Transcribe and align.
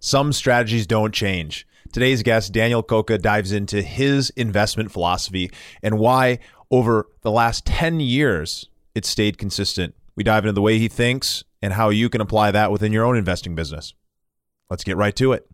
some 0.00 0.32
strategies 0.32 0.86
don't 0.86 1.14
change. 1.14 1.66
Today's 1.92 2.22
guest, 2.22 2.52
Daniel 2.52 2.82
Cocca, 2.82 3.18
dives 3.18 3.52
into 3.52 3.82
his 3.82 4.30
investment 4.30 4.90
philosophy 4.90 5.50
and 5.82 5.98
why 5.98 6.38
over 6.70 7.06
the 7.20 7.30
last 7.30 7.66
10 7.66 8.00
years 8.00 8.68
it 8.94 9.04
stayed 9.04 9.36
consistent. 9.38 9.94
We 10.16 10.24
dive 10.24 10.44
into 10.44 10.52
the 10.52 10.62
way 10.62 10.78
he 10.78 10.88
thinks 10.88 11.44
and 11.60 11.74
how 11.74 11.90
you 11.90 12.08
can 12.08 12.20
apply 12.20 12.50
that 12.52 12.72
within 12.72 12.92
your 12.92 13.04
own 13.04 13.16
investing 13.16 13.54
business. 13.54 13.92
Let's 14.70 14.84
get 14.84 14.96
right 14.96 15.14
to 15.16 15.32
it. 15.32 15.46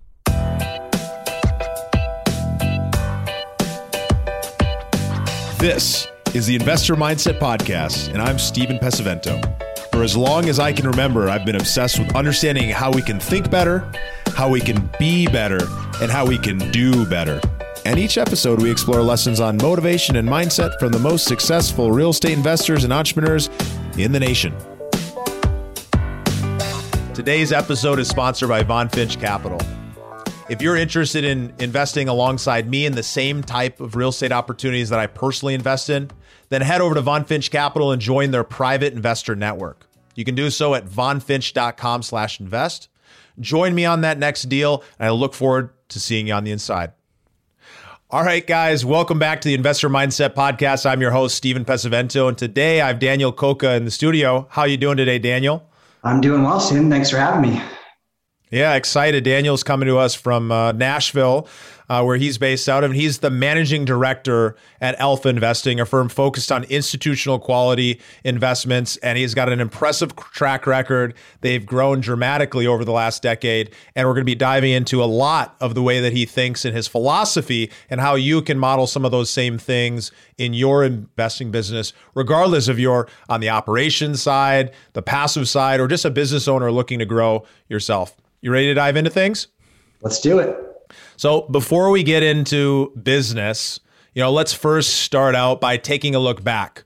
This 5.58 6.06
is 6.34 6.46
the 6.46 6.54
Investor 6.54 6.94
Mindset 6.94 7.40
Podcast, 7.40 8.12
and 8.12 8.20
I'm 8.20 8.38
Stephen 8.38 8.78
Pesavento. 8.78 9.65
For 9.96 10.02
as 10.02 10.14
long 10.14 10.50
as 10.50 10.58
I 10.60 10.74
can 10.74 10.86
remember, 10.86 11.30
I've 11.30 11.46
been 11.46 11.56
obsessed 11.56 11.98
with 11.98 12.14
understanding 12.14 12.68
how 12.68 12.92
we 12.92 13.00
can 13.00 13.18
think 13.18 13.50
better, 13.50 13.90
how 14.34 14.46
we 14.46 14.60
can 14.60 14.90
be 14.98 15.26
better, 15.26 15.66
and 16.02 16.12
how 16.12 16.26
we 16.26 16.36
can 16.36 16.58
do 16.70 17.06
better. 17.06 17.40
And 17.86 17.98
each 17.98 18.18
episode, 18.18 18.60
we 18.60 18.70
explore 18.70 19.00
lessons 19.00 19.40
on 19.40 19.56
motivation 19.56 20.16
and 20.16 20.28
mindset 20.28 20.78
from 20.78 20.92
the 20.92 20.98
most 20.98 21.24
successful 21.24 21.92
real 21.92 22.10
estate 22.10 22.34
investors 22.34 22.84
and 22.84 22.92
entrepreneurs 22.92 23.48
in 23.96 24.12
the 24.12 24.20
nation. 24.20 24.54
Today's 27.14 27.50
episode 27.50 27.98
is 27.98 28.06
sponsored 28.06 28.50
by 28.50 28.64
Von 28.64 28.90
Finch 28.90 29.18
Capital. 29.18 29.58
If 30.50 30.60
you're 30.60 30.76
interested 30.76 31.24
in 31.24 31.54
investing 31.58 32.08
alongside 32.08 32.68
me 32.68 32.84
in 32.84 32.92
the 32.92 33.02
same 33.02 33.42
type 33.42 33.80
of 33.80 33.96
real 33.96 34.10
estate 34.10 34.30
opportunities 34.30 34.90
that 34.90 34.98
I 34.98 35.06
personally 35.06 35.54
invest 35.54 35.88
in, 35.88 36.10
then 36.50 36.60
head 36.60 36.82
over 36.82 36.94
to 36.94 37.00
Von 37.00 37.24
Finch 37.24 37.50
Capital 37.50 37.92
and 37.92 38.02
join 38.02 38.30
their 38.30 38.44
private 38.44 38.92
investor 38.92 39.34
network. 39.34 39.85
You 40.16 40.24
can 40.24 40.34
do 40.34 40.50
so 40.50 40.74
at 40.74 40.86
vonfinch.com 40.86 42.02
slash 42.02 42.40
invest. 42.40 42.88
Join 43.38 43.74
me 43.74 43.84
on 43.84 44.00
that 44.00 44.18
next 44.18 44.44
deal, 44.44 44.82
and 44.98 45.06
I 45.06 45.10
look 45.10 45.34
forward 45.34 45.70
to 45.90 46.00
seeing 46.00 46.26
you 46.26 46.32
on 46.32 46.44
the 46.44 46.50
inside. 46.50 46.92
All 48.08 48.24
right, 48.24 48.46
guys, 48.46 48.84
welcome 48.84 49.18
back 49.18 49.42
to 49.42 49.48
the 49.48 49.54
Investor 49.54 49.90
Mindset 49.90 50.32
Podcast. 50.34 50.86
I'm 50.86 51.02
your 51.02 51.10
host, 51.10 51.36
Stephen 51.36 51.64
Pesavento, 51.66 52.28
and 52.28 52.38
today 52.38 52.80
I 52.80 52.86
have 52.88 52.98
Daniel 52.98 53.30
Cocca 53.30 53.74
in 53.74 53.84
the 53.84 53.90
studio. 53.90 54.46
How 54.50 54.62
are 54.62 54.68
you 54.68 54.78
doing 54.78 54.96
today, 54.96 55.18
Daniel? 55.18 55.68
I'm 56.02 56.22
doing 56.22 56.44
well, 56.44 56.60
Stephen. 56.60 56.88
Thanks 56.88 57.10
for 57.10 57.18
having 57.18 57.50
me. 57.50 57.60
Yeah, 58.50 58.74
excited. 58.74 59.24
Daniel's 59.24 59.64
coming 59.64 59.88
to 59.88 59.98
us 59.98 60.14
from 60.14 60.52
uh, 60.52 60.72
Nashville 60.72 61.48
uh, 61.88 62.02
where 62.02 62.16
he's 62.16 62.38
based 62.38 62.68
out 62.68 62.84
of. 62.84 62.90
And 62.90 63.00
he's 63.00 63.18
the 63.18 63.30
managing 63.30 63.84
director 63.84 64.56
at 64.80 64.98
Alpha 64.98 65.28
Investing, 65.28 65.80
a 65.80 65.86
firm 65.86 66.08
focused 66.08 66.50
on 66.50 66.64
institutional 66.64 67.38
quality 67.38 68.00
investments. 68.24 68.96
And 68.98 69.18
he's 69.18 69.34
got 69.34 69.48
an 69.48 69.60
impressive 69.60 70.16
track 70.16 70.66
record. 70.66 71.14
They've 71.40 71.64
grown 71.64 72.00
dramatically 72.00 72.66
over 72.66 72.84
the 72.84 72.92
last 72.92 73.22
decade. 73.22 73.74
And 73.94 74.06
we're 74.06 74.14
going 74.14 74.22
to 74.22 74.26
be 74.26 74.34
diving 74.34 74.72
into 74.72 75.02
a 75.02 75.06
lot 75.06 75.56
of 75.60 75.74
the 75.74 75.82
way 75.82 76.00
that 76.00 76.12
he 76.12 76.26
thinks 76.26 76.64
and 76.64 76.74
his 76.74 76.88
philosophy 76.88 77.70
and 77.88 78.00
how 78.00 78.14
you 78.14 78.42
can 78.42 78.58
model 78.58 78.86
some 78.86 79.04
of 79.04 79.10
those 79.10 79.30
same 79.30 79.58
things 79.58 80.10
in 80.38 80.54
your 80.54 80.84
investing 80.84 81.50
business, 81.50 81.92
regardless 82.14 82.68
of 82.68 82.78
you're 82.78 83.08
on 83.28 83.40
the 83.40 83.48
operations 83.48 84.20
side, 84.20 84.72
the 84.92 85.02
passive 85.02 85.48
side, 85.48 85.80
or 85.80 85.88
just 85.88 86.04
a 86.04 86.10
business 86.10 86.46
owner 86.48 86.70
looking 86.70 86.98
to 86.98 87.06
grow 87.06 87.44
yourself. 87.68 88.16
You 88.40 88.52
ready 88.52 88.66
to 88.66 88.74
dive 88.74 88.96
into 88.96 89.10
things? 89.10 89.48
Let's 90.02 90.20
do 90.20 90.38
it. 90.38 90.65
So 91.16 91.42
before 91.42 91.90
we 91.90 92.02
get 92.02 92.22
into 92.22 92.92
business, 93.02 93.80
you 94.14 94.22
know, 94.22 94.32
let's 94.32 94.52
first 94.52 94.96
start 95.00 95.34
out 95.34 95.60
by 95.60 95.76
taking 95.76 96.14
a 96.14 96.18
look 96.18 96.42
back 96.44 96.84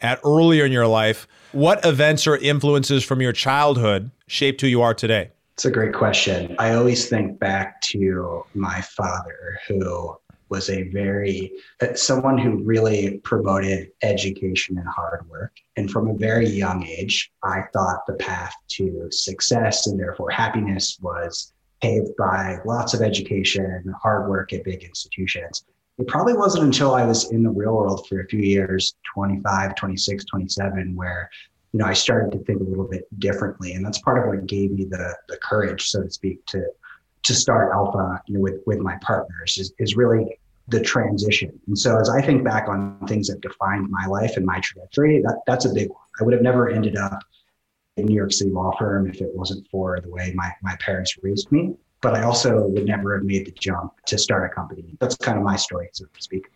at 0.00 0.20
earlier 0.24 0.64
in 0.64 0.72
your 0.72 0.86
life. 0.86 1.26
What 1.52 1.84
events 1.84 2.26
or 2.26 2.36
influences 2.36 3.04
from 3.04 3.20
your 3.20 3.32
childhood 3.32 4.10
shaped 4.26 4.60
who 4.60 4.66
you 4.66 4.82
are 4.82 4.94
today? 4.94 5.30
It's 5.54 5.64
a 5.64 5.70
great 5.70 5.94
question. 5.94 6.54
I 6.58 6.74
always 6.74 7.08
think 7.08 7.38
back 7.38 7.80
to 7.82 8.44
my 8.54 8.82
father, 8.82 9.58
who 9.66 10.16
was 10.48 10.70
a 10.70 10.82
very 10.90 11.52
uh, 11.80 11.94
someone 11.94 12.38
who 12.38 12.62
really 12.62 13.18
promoted 13.18 13.90
education 14.02 14.78
and 14.78 14.86
hard 14.86 15.28
work. 15.28 15.52
And 15.76 15.90
from 15.90 16.08
a 16.08 16.14
very 16.14 16.48
young 16.48 16.86
age, 16.86 17.32
I 17.42 17.62
thought 17.72 18.06
the 18.06 18.14
path 18.14 18.54
to 18.68 19.08
success 19.10 19.86
and 19.86 19.98
therefore 19.98 20.30
happiness 20.30 20.98
was 21.00 21.52
paved 21.80 22.16
by 22.16 22.58
lots 22.64 22.94
of 22.94 23.02
education, 23.02 23.94
hard 24.00 24.28
work 24.28 24.52
at 24.52 24.64
big 24.64 24.82
institutions. 24.82 25.64
It 25.98 26.06
probably 26.08 26.34
wasn't 26.34 26.64
until 26.64 26.94
I 26.94 27.04
was 27.04 27.30
in 27.30 27.42
the 27.42 27.50
real 27.50 27.74
world 27.74 28.06
for 28.06 28.20
a 28.20 28.26
few 28.26 28.40
years, 28.40 28.94
25, 29.14 29.74
26, 29.74 30.24
27, 30.26 30.94
where 30.94 31.30
you 31.72 31.78
know 31.78 31.86
I 31.86 31.94
started 31.94 32.32
to 32.32 32.44
think 32.44 32.60
a 32.60 32.64
little 32.64 32.88
bit 32.88 33.06
differently. 33.18 33.72
And 33.72 33.84
that's 33.84 34.00
part 34.00 34.18
of 34.18 34.28
what 34.28 34.46
gave 34.46 34.72
me 34.72 34.84
the 34.84 35.16
the 35.28 35.38
courage, 35.38 35.88
so 35.88 36.02
to 36.02 36.10
speak, 36.10 36.44
to 36.46 36.66
to 37.24 37.34
start 37.34 37.72
Alpha, 37.72 38.22
you 38.26 38.34
know, 38.34 38.40
with 38.40 38.60
with 38.66 38.78
my 38.78 38.96
partners 39.02 39.56
is, 39.58 39.72
is 39.78 39.96
really 39.96 40.38
the 40.68 40.80
transition. 40.80 41.58
And 41.66 41.78
so 41.78 41.98
as 41.98 42.10
I 42.10 42.20
think 42.20 42.44
back 42.44 42.68
on 42.68 42.98
things 43.06 43.28
that 43.28 43.40
defined 43.40 43.88
my 43.88 44.06
life 44.06 44.36
and 44.36 44.44
my 44.44 44.60
trajectory, 44.60 45.22
that, 45.22 45.40
that's 45.46 45.64
a 45.64 45.72
big 45.72 45.88
one. 45.90 45.98
I 46.20 46.24
would 46.24 46.32
have 46.32 46.42
never 46.42 46.68
ended 46.70 46.96
up 46.96 47.22
New 48.02 48.14
York 48.14 48.32
City 48.32 48.50
law 48.50 48.76
firm 48.78 49.08
if 49.08 49.20
it 49.20 49.34
wasn't 49.34 49.66
for 49.68 49.98
the 50.00 50.08
way 50.08 50.32
my, 50.34 50.52
my 50.62 50.76
parents 50.80 51.16
raised 51.22 51.50
me. 51.50 51.74
But 52.02 52.14
I 52.14 52.22
also 52.22 52.66
would 52.66 52.84
never 52.84 53.16
have 53.16 53.24
made 53.24 53.46
the 53.46 53.52
jump 53.52 53.92
to 54.06 54.18
start 54.18 54.50
a 54.50 54.54
company. 54.54 54.84
That's 55.00 55.16
kind 55.16 55.38
of 55.38 55.44
my 55.44 55.56
story, 55.56 55.88
so 55.92 56.04
to 56.04 56.22
speak. 56.22 56.46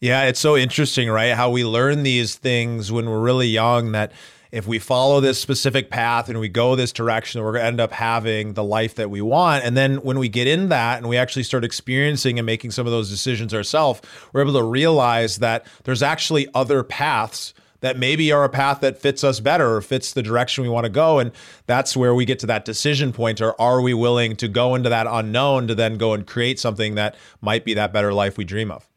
Yeah, 0.00 0.24
it's 0.24 0.38
so 0.38 0.56
interesting, 0.56 1.10
right? 1.10 1.34
How 1.34 1.50
we 1.50 1.64
learn 1.64 2.04
these 2.04 2.36
things 2.36 2.92
when 2.92 3.10
we're 3.10 3.20
really 3.20 3.48
young 3.48 3.92
that 3.92 4.12
if 4.52 4.68
we 4.68 4.78
follow 4.78 5.20
this 5.20 5.40
specific 5.40 5.90
path 5.90 6.28
and 6.28 6.38
we 6.38 6.48
go 6.48 6.76
this 6.76 6.92
direction, 6.92 7.42
we're 7.42 7.50
going 7.50 7.62
to 7.62 7.66
end 7.66 7.80
up 7.80 7.90
having 7.90 8.52
the 8.52 8.62
life 8.62 8.94
that 8.94 9.10
we 9.10 9.20
want. 9.20 9.64
And 9.64 9.76
then 9.76 9.96
when 9.96 10.16
we 10.16 10.28
get 10.28 10.46
in 10.46 10.68
that 10.68 10.98
and 10.98 11.08
we 11.08 11.16
actually 11.16 11.42
start 11.42 11.64
experiencing 11.64 12.38
and 12.38 12.46
making 12.46 12.70
some 12.70 12.86
of 12.86 12.92
those 12.92 13.10
decisions 13.10 13.52
ourselves, 13.52 14.00
we're 14.32 14.42
able 14.42 14.52
to 14.52 14.62
realize 14.62 15.38
that 15.38 15.66
there's 15.82 16.04
actually 16.04 16.46
other 16.54 16.84
paths 16.84 17.52
that 17.84 17.98
maybe 17.98 18.32
are 18.32 18.44
a 18.44 18.48
path 18.48 18.80
that 18.80 18.96
fits 18.96 19.22
us 19.22 19.40
better 19.40 19.76
or 19.76 19.82
fits 19.82 20.14
the 20.14 20.22
direction 20.22 20.64
we 20.64 20.70
want 20.70 20.84
to 20.84 20.90
go. 20.90 21.18
And 21.18 21.32
that's 21.66 21.94
where 21.94 22.14
we 22.14 22.24
get 22.24 22.38
to 22.38 22.46
that 22.46 22.64
decision 22.64 23.12
point 23.12 23.42
or 23.42 23.60
are 23.60 23.82
we 23.82 23.92
willing 23.92 24.36
to 24.36 24.48
go 24.48 24.74
into 24.74 24.88
that 24.88 25.06
unknown 25.06 25.68
to 25.68 25.74
then 25.74 25.98
go 25.98 26.14
and 26.14 26.26
create 26.26 26.58
something 26.58 26.94
that 26.94 27.14
might 27.42 27.62
be 27.62 27.74
that 27.74 27.92
better 27.92 28.14
life 28.14 28.38
we 28.38 28.44
dream 28.44 28.70
of? 28.70 28.88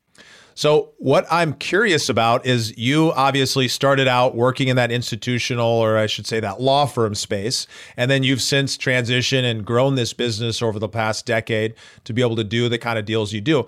So, 0.55 0.93
what 0.99 1.27
I'm 1.29 1.53
curious 1.53 2.07
about 2.07 2.45
is 2.45 2.75
you 2.77 3.11
obviously 3.11 3.67
started 3.67 4.07
out 4.07 4.35
working 4.35 4.69
in 4.69 4.77
that 4.77 4.91
institutional, 4.91 5.67
or 5.67 5.97
I 5.97 6.07
should 6.07 6.25
say, 6.25 6.39
that 6.39 6.61
law 6.61 6.85
firm 6.85 7.13
space. 7.13 7.67
And 7.95 8.09
then 8.09 8.23
you've 8.23 8.41
since 8.41 8.75
transitioned 8.75 9.43
and 9.43 9.63
grown 9.63 9.95
this 9.95 10.13
business 10.13 10.61
over 10.61 10.79
the 10.79 10.89
past 10.89 11.27
decade 11.27 11.75
to 12.05 12.13
be 12.13 12.21
able 12.21 12.37
to 12.37 12.43
do 12.43 12.69
the 12.69 12.79
kind 12.79 12.97
of 12.97 13.05
deals 13.05 13.33
you 13.33 13.41
do. 13.41 13.67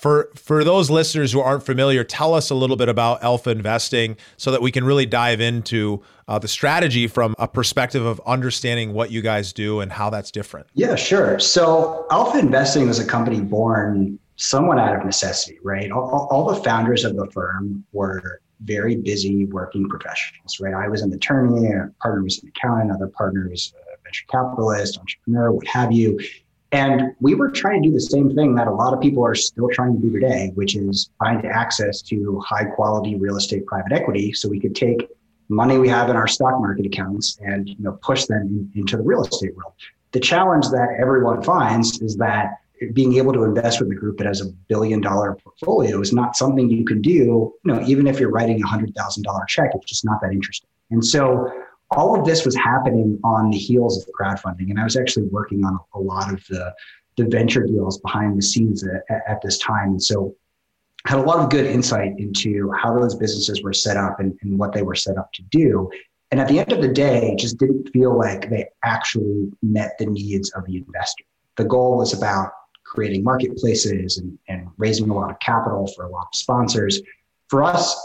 For 0.00 0.30
for 0.34 0.64
those 0.64 0.88
listeners 0.88 1.30
who 1.30 1.40
aren't 1.40 1.62
familiar, 1.62 2.04
tell 2.04 2.32
us 2.32 2.48
a 2.48 2.54
little 2.54 2.76
bit 2.76 2.88
about 2.88 3.22
Alpha 3.22 3.50
Investing 3.50 4.16
so 4.38 4.50
that 4.50 4.62
we 4.62 4.72
can 4.72 4.82
really 4.82 5.04
dive 5.04 5.42
into 5.42 6.02
uh, 6.26 6.38
the 6.38 6.48
strategy 6.48 7.06
from 7.06 7.34
a 7.38 7.46
perspective 7.46 8.06
of 8.06 8.18
understanding 8.24 8.94
what 8.94 9.10
you 9.10 9.20
guys 9.20 9.52
do 9.52 9.80
and 9.80 9.92
how 9.92 10.08
that's 10.08 10.30
different. 10.30 10.68
Yeah, 10.72 10.94
sure. 10.94 11.38
So 11.38 12.06
Alpha 12.10 12.38
Investing 12.38 12.86
was 12.86 12.98
a 12.98 13.04
company 13.04 13.42
born 13.42 14.18
somewhat 14.36 14.78
out 14.78 14.96
of 14.96 15.04
necessity, 15.04 15.58
right? 15.62 15.90
All, 15.90 16.28
all 16.30 16.48
the 16.50 16.62
founders 16.62 17.04
of 17.04 17.14
the 17.16 17.26
firm 17.30 17.84
were 17.92 18.40
very 18.62 18.96
busy 18.96 19.44
working 19.44 19.86
professionals, 19.86 20.60
right? 20.60 20.72
I 20.72 20.88
was 20.88 21.02
an 21.02 21.12
attorney, 21.12 21.66
a 21.66 21.90
partner 22.00 22.22
was 22.22 22.42
an 22.42 22.48
accountant, 22.56 22.90
other 22.90 23.08
partner 23.08 23.50
was 23.50 23.74
a 23.76 24.02
venture 24.02 24.24
capitalist, 24.30 24.98
entrepreneur, 24.98 25.52
what 25.52 25.66
have 25.66 25.92
you. 25.92 26.18
And 26.72 27.14
we 27.20 27.34
were 27.34 27.50
trying 27.50 27.82
to 27.82 27.88
do 27.88 27.94
the 27.94 28.00
same 28.00 28.34
thing 28.34 28.54
that 28.54 28.68
a 28.68 28.72
lot 28.72 28.94
of 28.94 29.00
people 29.00 29.24
are 29.24 29.34
still 29.34 29.68
trying 29.72 29.94
to 29.94 30.00
do 30.00 30.12
today, 30.12 30.52
which 30.54 30.76
is 30.76 31.10
find 31.18 31.44
access 31.44 32.00
to 32.02 32.38
high 32.40 32.64
quality 32.64 33.16
real 33.16 33.36
estate 33.36 33.66
private 33.66 33.92
equity 33.92 34.32
so 34.32 34.48
we 34.48 34.60
could 34.60 34.76
take 34.76 35.08
money 35.48 35.78
we 35.78 35.88
have 35.88 36.08
in 36.08 36.16
our 36.16 36.28
stock 36.28 36.60
market 36.60 36.86
accounts 36.86 37.36
and 37.42 37.68
you 37.68 37.76
know 37.80 37.98
push 38.02 38.26
them 38.26 38.42
in, 38.42 38.80
into 38.80 38.96
the 38.96 39.02
real 39.02 39.24
estate 39.24 39.54
world. 39.56 39.72
The 40.12 40.20
challenge 40.20 40.68
that 40.68 40.96
everyone 41.00 41.42
finds 41.42 42.00
is 42.00 42.16
that 42.16 42.60
being 42.92 43.14
able 43.16 43.32
to 43.32 43.44
invest 43.44 43.80
with 43.80 43.90
a 43.90 43.94
group 43.94 44.16
that 44.18 44.26
has 44.26 44.40
a 44.40 44.46
billion 44.68 45.00
dollar 45.00 45.36
portfolio 45.42 46.00
is 46.00 46.12
not 46.12 46.36
something 46.36 46.70
you 46.70 46.84
can 46.84 47.02
do, 47.02 47.10
you 47.10 47.54
know, 47.64 47.82
even 47.86 48.06
if 48.06 48.18
you're 48.18 48.30
writing 48.30 48.62
a 48.62 48.66
hundred 48.66 48.94
thousand 48.94 49.24
dollar 49.24 49.44
check, 49.46 49.70
it's 49.74 49.86
just 49.86 50.04
not 50.04 50.20
that 50.22 50.32
interesting. 50.32 50.68
And 50.90 51.04
so 51.04 51.52
all 51.92 52.18
of 52.18 52.24
this 52.24 52.44
was 52.44 52.54
happening 52.56 53.18
on 53.24 53.50
the 53.50 53.58
heels 53.58 53.98
of 53.98 54.08
crowdfunding. 54.14 54.70
And 54.70 54.78
I 54.78 54.84
was 54.84 54.96
actually 54.96 55.26
working 55.26 55.64
on 55.64 55.78
a 55.94 55.98
lot 55.98 56.32
of 56.32 56.44
the, 56.48 56.72
the 57.16 57.24
venture 57.24 57.64
deals 57.64 57.98
behind 57.98 58.38
the 58.38 58.42
scenes 58.42 58.84
at, 58.84 59.22
at 59.26 59.42
this 59.42 59.58
time. 59.58 59.90
And 59.90 60.02
so 60.02 60.34
had 61.06 61.18
a 61.18 61.22
lot 61.22 61.40
of 61.40 61.50
good 61.50 61.66
insight 61.66 62.12
into 62.18 62.70
how 62.72 62.98
those 62.98 63.14
businesses 63.16 63.62
were 63.62 63.72
set 63.72 63.96
up 63.96 64.20
and, 64.20 64.38
and 64.42 64.58
what 64.58 64.72
they 64.72 64.82
were 64.82 64.94
set 64.94 65.16
up 65.16 65.32
to 65.32 65.42
do. 65.44 65.90
And 66.30 66.38
at 66.38 66.46
the 66.46 66.60
end 66.60 66.72
of 66.72 66.80
the 66.80 66.88
day, 66.88 67.34
just 67.38 67.58
didn't 67.58 67.90
feel 67.90 68.16
like 68.16 68.50
they 68.50 68.66
actually 68.84 69.50
met 69.62 69.96
the 69.98 70.06
needs 70.06 70.50
of 70.50 70.64
the 70.66 70.76
investor. 70.76 71.24
The 71.56 71.64
goal 71.64 71.96
was 71.96 72.12
about 72.12 72.52
creating 72.84 73.24
marketplaces 73.24 74.18
and, 74.18 74.38
and 74.48 74.68
raising 74.76 75.10
a 75.10 75.14
lot 75.14 75.30
of 75.30 75.38
capital 75.40 75.88
for 75.96 76.04
a 76.04 76.08
lot 76.08 76.28
of 76.32 76.38
sponsors. 76.38 77.00
For 77.48 77.64
us, 77.64 77.96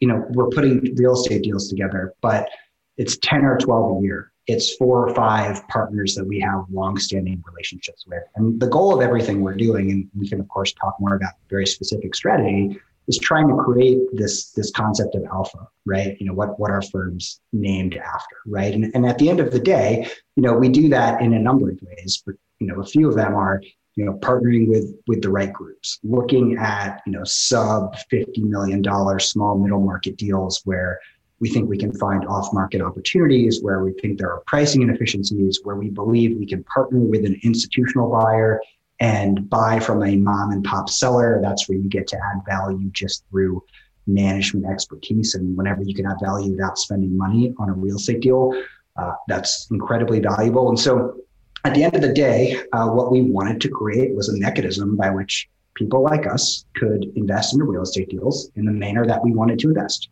you 0.00 0.08
know, 0.08 0.24
we're 0.30 0.48
putting 0.48 0.94
real 0.96 1.12
estate 1.12 1.42
deals 1.42 1.68
together, 1.68 2.14
but 2.22 2.48
it's 2.96 3.16
10 3.18 3.44
or 3.44 3.58
12 3.58 3.98
a 3.98 4.02
year. 4.02 4.32
it's 4.46 4.76
four 4.76 5.08
or 5.08 5.14
five 5.14 5.66
partners 5.68 6.14
that 6.14 6.26
we 6.26 6.38
have 6.38 6.64
long-standing 6.70 7.42
relationships 7.46 8.04
with. 8.06 8.22
And 8.36 8.60
the 8.60 8.66
goal 8.66 8.94
of 8.94 9.00
everything 9.00 9.40
we're 9.40 9.54
doing, 9.54 9.90
and 9.90 10.08
we 10.18 10.28
can 10.28 10.38
of 10.40 10.48
course 10.48 10.72
talk 10.74 10.96
more 11.00 11.14
about 11.14 11.32
very 11.48 11.66
specific 11.66 12.14
strategy, 12.14 12.78
is 13.06 13.18
trying 13.18 13.48
to 13.48 13.56
create 13.56 13.98
this 14.12 14.50
this 14.52 14.70
concept 14.70 15.14
of 15.14 15.24
alpha, 15.24 15.68
right? 15.86 16.16
You 16.20 16.26
know, 16.26 16.34
what 16.34 16.58
what 16.58 16.70
our 16.70 16.82
firms 16.82 17.40
named 17.52 17.94
after, 17.96 18.36
right? 18.46 18.72
And, 18.74 18.90
and 18.94 19.06
at 19.06 19.18
the 19.18 19.28
end 19.28 19.40
of 19.40 19.50
the 19.50 19.60
day, 19.60 20.08
you 20.36 20.42
know, 20.42 20.54
we 20.54 20.68
do 20.68 20.88
that 20.90 21.20
in 21.20 21.34
a 21.34 21.38
number 21.38 21.70
of 21.70 21.78
ways. 21.82 22.22
But 22.24 22.36
you 22.60 22.66
know, 22.66 22.80
a 22.80 22.86
few 22.86 23.08
of 23.08 23.14
them 23.14 23.34
are 23.34 23.60
you 23.96 24.04
know 24.04 24.14
partnering 24.14 24.68
with 24.68 24.94
with 25.06 25.22
the 25.22 25.30
right 25.30 25.52
groups 25.52 25.98
looking 26.02 26.56
at 26.58 27.00
you 27.06 27.12
know 27.12 27.24
sub 27.24 27.96
50 28.10 28.42
million 28.42 28.82
dollar 28.82 29.18
small 29.18 29.56
middle 29.56 29.80
market 29.80 30.16
deals 30.16 30.60
where 30.64 30.98
we 31.44 31.50
think 31.50 31.68
we 31.68 31.76
can 31.76 31.92
find 31.92 32.24
off 32.24 32.54
market 32.54 32.80
opportunities 32.80 33.62
where 33.62 33.84
we 33.84 33.92
think 34.00 34.16
there 34.16 34.32
are 34.32 34.42
pricing 34.46 34.80
inefficiencies 34.80 35.60
where 35.62 35.76
we 35.76 35.90
believe 35.90 36.38
we 36.38 36.46
can 36.46 36.64
partner 36.64 37.00
with 37.00 37.26
an 37.26 37.38
institutional 37.42 38.10
buyer 38.10 38.62
and 39.00 39.50
buy 39.50 39.78
from 39.78 40.02
a 40.02 40.16
mom 40.16 40.52
and 40.52 40.64
pop 40.64 40.88
seller. 40.88 41.40
That's 41.42 41.68
where 41.68 41.76
you 41.76 41.86
get 41.90 42.06
to 42.08 42.16
add 42.16 42.40
value 42.48 42.88
just 42.92 43.26
through 43.28 43.62
management 44.06 44.64
expertise. 44.64 45.34
And 45.34 45.54
whenever 45.54 45.82
you 45.82 45.94
can 45.94 46.06
add 46.06 46.16
value 46.22 46.52
without 46.52 46.78
spending 46.78 47.14
money 47.14 47.52
on 47.58 47.68
a 47.68 47.74
real 47.74 47.96
estate 47.96 48.20
deal 48.20 48.54
uh, 48.96 49.12
that's 49.28 49.68
incredibly 49.70 50.20
valuable. 50.20 50.70
And 50.70 50.80
so 50.80 51.20
at 51.66 51.74
the 51.74 51.84
end 51.84 51.94
of 51.94 52.00
the 52.00 52.14
day, 52.14 52.58
uh, 52.72 52.88
what 52.88 53.12
we 53.12 53.20
wanted 53.20 53.60
to 53.60 53.68
create 53.68 54.14
was 54.14 54.30
a 54.30 54.38
mechanism 54.38 54.96
by 54.96 55.10
which 55.10 55.50
people 55.74 56.02
like 56.02 56.26
us 56.26 56.64
could 56.74 57.12
invest 57.16 57.52
in 57.52 57.62
real 57.62 57.82
estate 57.82 58.08
deals 58.08 58.50
in 58.56 58.64
the 58.64 58.72
manner 58.72 59.04
that 59.04 59.22
we 59.22 59.32
wanted 59.32 59.58
to 59.58 59.68
invest. 59.68 60.08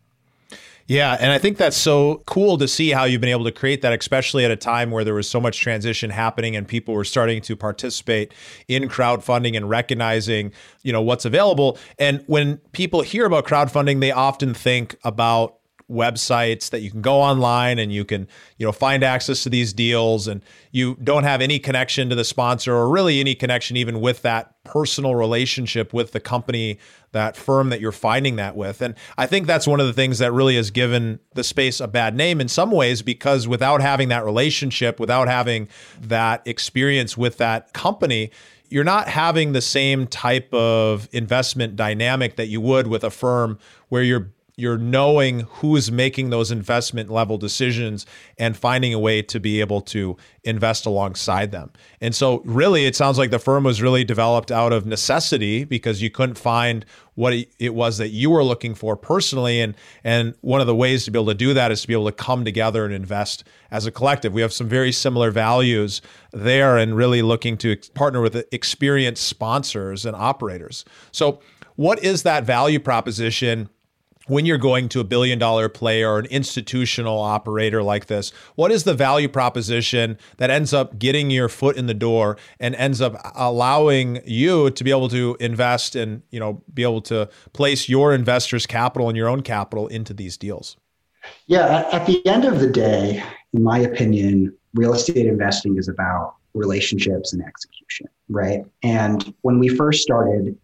Yeah, 0.87 1.15
and 1.17 1.31
I 1.31 1.37
think 1.37 1.57
that's 1.57 1.77
so 1.77 2.23
cool 2.25 2.57
to 2.57 2.67
see 2.67 2.89
how 2.89 3.05
you've 3.05 3.21
been 3.21 3.29
able 3.29 3.45
to 3.45 3.53
create 3.53 3.81
that, 3.83 3.97
especially 3.97 4.43
at 4.43 4.51
a 4.51 4.57
time 4.57 4.91
where 4.91 5.05
there 5.05 5.13
was 5.13 5.29
so 5.29 5.39
much 5.39 5.61
transition 5.61 6.09
happening 6.09 6.57
and 6.57 6.67
people 6.67 6.93
were 6.93 7.05
starting 7.05 7.41
to 7.43 7.55
participate 7.55 8.33
in 8.67 8.89
crowdfunding 8.89 9.55
and 9.55 9.69
recognizing, 9.69 10.51
you 10.81 10.91
know, 10.91 11.01
what's 11.01 11.23
available. 11.23 11.77
And 11.99 12.21
when 12.27 12.57
people 12.73 13.01
hear 13.01 13.25
about 13.25 13.45
crowdfunding, 13.45 14.01
they 14.01 14.11
often 14.11 14.53
think 14.53 14.97
about 15.05 15.55
websites 15.93 16.69
that 16.71 16.81
you 16.81 16.91
can 16.91 17.01
go 17.01 17.21
online 17.21 17.79
and 17.79 17.93
you 17.93 18.03
can 18.03 18.27
you 18.57 18.65
know 18.65 18.71
find 18.71 19.03
access 19.03 19.43
to 19.43 19.49
these 19.49 19.71
deals 19.71 20.27
and 20.27 20.41
you 20.71 20.95
don't 21.03 21.23
have 21.23 21.41
any 21.41 21.59
connection 21.59 22.09
to 22.09 22.15
the 22.15 22.23
sponsor 22.23 22.73
or 22.73 22.89
really 22.89 23.19
any 23.19 23.35
connection 23.35 23.77
even 23.77 24.01
with 24.01 24.21
that 24.23 24.55
personal 24.63 25.15
relationship 25.15 25.93
with 25.93 26.11
the 26.11 26.19
company 26.19 26.79
that 27.11 27.37
firm 27.37 27.69
that 27.69 27.79
you're 27.79 27.91
finding 27.91 28.37
that 28.37 28.55
with. 28.55 28.81
And 28.81 28.95
i 29.17 29.25
think 29.25 29.47
that's 29.47 29.67
one 29.67 29.79
of 29.79 29.85
the 29.85 29.93
things 29.93 30.19
that 30.19 30.33
really 30.33 30.55
has 30.55 30.71
given 30.71 31.19
the 31.35 31.43
space 31.43 31.79
a 31.79 31.87
bad 31.87 32.15
name 32.15 32.41
in 32.41 32.47
some 32.47 32.71
ways 32.71 33.01
because 33.01 33.47
without 33.47 33.81
having 33.81 34.09
that 34.09 34.25
relationship 34.25 34.99
without 34.99 35.27
having 35.27 35.67
that 36.01 36.41
experience 36.45 37.15
with 37.15 37.37
that 37.37 37.73
company 37.73 38.31
you're 38.73 38.83
not 38.83 39.07
having 39.07 39.51
the 39.51 39.61
same 39.61 40.07
type 40.07 40.51
of 40.51 41.07
investment 41.11 41.75
dynamic 41.75 42.37
that 42.37 42.47
you 42.47 42.59
would 42.59 42.87
with 42.87 43.03
a 43.03 43.11
firm 43.11 43.59
where 43.89 44.01
you're 44.01 44.31
you're 44.55 44.77
knowing 44.77 45.41
who's 45.41 45.91
making 45.91 46.29
those 46.29 46.51
investment 46.51 47.09
level 47.09 47.37
decisions 47.37 48.05
and 48.37 48.55
finding 48.55 48.93
a 48.93 48.99
way 48.99 49.21
to 49.21 49.39
be 49.39 49.59
able 49.59 49.81
to 49.81 50.15
invest 50.43 50.85
alongside 50.85 51.51
them. 51.51 51.71
And 52.01 52.13
so 52.13 52.41
really 52.45 52.85
it 52.85 52.95
sounds 52.95 53.17
like 53.17 53.31
the 53.31 53.39
firm 53.39 53.63
was 53.63 53.81
really 53.81 54.03
developed 54.03 54.51
out 54.51 54.71
of 54.71 54.85
necessity 54.85 55.63
because 55.63 56.03
you 56.03 56.11
couldn't 56.11 56.37
find 56.37 56.85
what 57.15 57.33
it 57.59 57.73
was 57.73 57.97
that 57.97 58.09
you 58.09 58.29
were 58.29 58.43
looking 58.43 58.75
for 58.75 58.95
personally 58.95 59.61
and 59.61 59.75
and 60.03 60.35
one 60.41 60.61
of 60.61 60.67
the 60.67 60.75
ways 60.75 61.05
to 61.05 61.11
be 61.11 61.17
able 61.17 61.27
to 61.27 61.33
do 61.33 61.53
that 61.53 61.71
is 61.71 61.81
to 61.81 61.87
be 61.87 61.93
able 61.93 62.05
to 62.05 62.11
come 62.11 62.45
together 62.45 62.85
and 62.85 62.93
invest 62.93 63.43
as 63.71 63.85
a 63.87 63.91
collective. 63.91 64.33
We 64.33 64.41
have 64.41 64.53
some 64.53 64.67
very 64.67 64.91
similar 64.91 65.31
values 65.31 66.01
there 66.31 66.77
and 66.77 66.95
really 66.95 67.21
looking 67.21 67.57
to 67.57 67.75
partner 67.95 68.21
with 68.21 68.45
experienced 68.51 69.23
sponsors 69.27 70.05
and 70.05 70.15
operators. 70.15 70.85
So 71.11 71.39
what 71.75 72.03
is 72.03 72.23
that 72.23 72.43
value 72.43 72.79
proposition 72.79 73.69
when 74.27 74.45
you're 74.45 74.57
going 74.57 74.87
to 74.89 74.99
a 74.99 75.03
billion 75.03 75.37
dollar 75.37 75.67
player 75.69 76.11
or 76.11 76.19
an 76.19 76.25
institutional 76.27 77.19
operator 77.19 77.83
like 77.83 78.05
this, 78.05 78.31
what 78.55 78.71
is 78.71 78.83
the 78.83 78.93
value 78.93 79.27
proposition 79.27 80.17
that 80.37 80.49
ends 80.49 80.73
up 80.73 80.97
getting 80.97 81.29
your 81.29 81.49
foot 81.49 81.75
in 81.75 81.87
the 81.87 81.93
door 81.93 82.37
and 82.59 82.75
ends 82.75 83.01
up 83.01 83.15
allowing 83.35 84.21
you 84.25 84.69
to 84.71 84.83
be 84.83 84.91
able 84.91 85.09
to 85.09 85.35
invest 85.39 85.95
and, 85.95 86.21
you 86.29 86.39
know, 86.39 86.61
be 86.73 86.83
able 86.83 87.01
to 87.01 87.27
place 87.53 87.89
your 87.89 88.13
investors' 88.13 88.65
capital 88.65 89.09
and 89.09 89.17
your 89.17 89.27
own 89.27 89.41
capital 89.41 89.87
into 89.87 90.13
these 90.13 90.37
deals? 90.37 90.77
Yeah, 91.47 91.87
at 91.91 92.05
the 92.05 92.25
end 92.25 92.45
of 92.45 92.59
the 92.59 92.69
day, 92.69 93.23
in 93.53 93.63
my 93.63 93.79
opinion, 93.79 94.55
real 94.73 94.93
estate 94.93 95.25
investing 95.25 95.77
is 95.77 95.87
about 95.87 96.35
relationships 96.53 97.33
and 97.33 97.41
execution, 97.43 98.07
right? 98.29 98.63
And 98.83 99.33
when 99.41 99.59
we 99.59 99.69
first 99.69 100.01
started, 100.01 100.57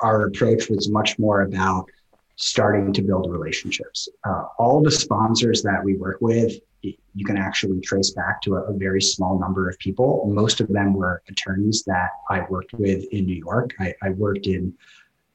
our 0.00 0.26
approach 0.26 0.68
was 0.68 0.88
much 0.88 1.18
more 1.18 1.42
about 1.42 1.88
starting 2.36 2.92
to 2.92 3.02
build 3.02 3.30
relationships. 3.30 4.08
Uh, 4.24 4.44
all 4.58 4.82
the 4.82 4.90
sponsors 4.90 5.62
that 5.62 5.82
we 5.84 5.96
work 5.96 6.18
with, 6.20 6.54
you 6.82 7.24
can 7.24 7.36
actually 7.36 7.80
trace 7.80 8.10
back 8.10 8.40
to 8.42 8.56
a, 8.56 8.62
a, 8.62 8.72
very 8.76 9.00
small 9.00 9.38
number 9.38 9.68
of 9.68 9.78
people. 9.78 10.28
Most 10.28 10.60
of 10.60 10.68
them 10.68 10.94
were 10.94 11.22
attorneys 11.28 11.84
that 11.86 12.10
I 12.28 12.44
worked 12.48 12.72
with 12.72 13.04
in 13.12 13.26
New 13.26 13.36
York. 13.36 13.72
I, 13.78 13.94
I 14.02 14.10
worked 14.10 14.46
in 14.46 14.74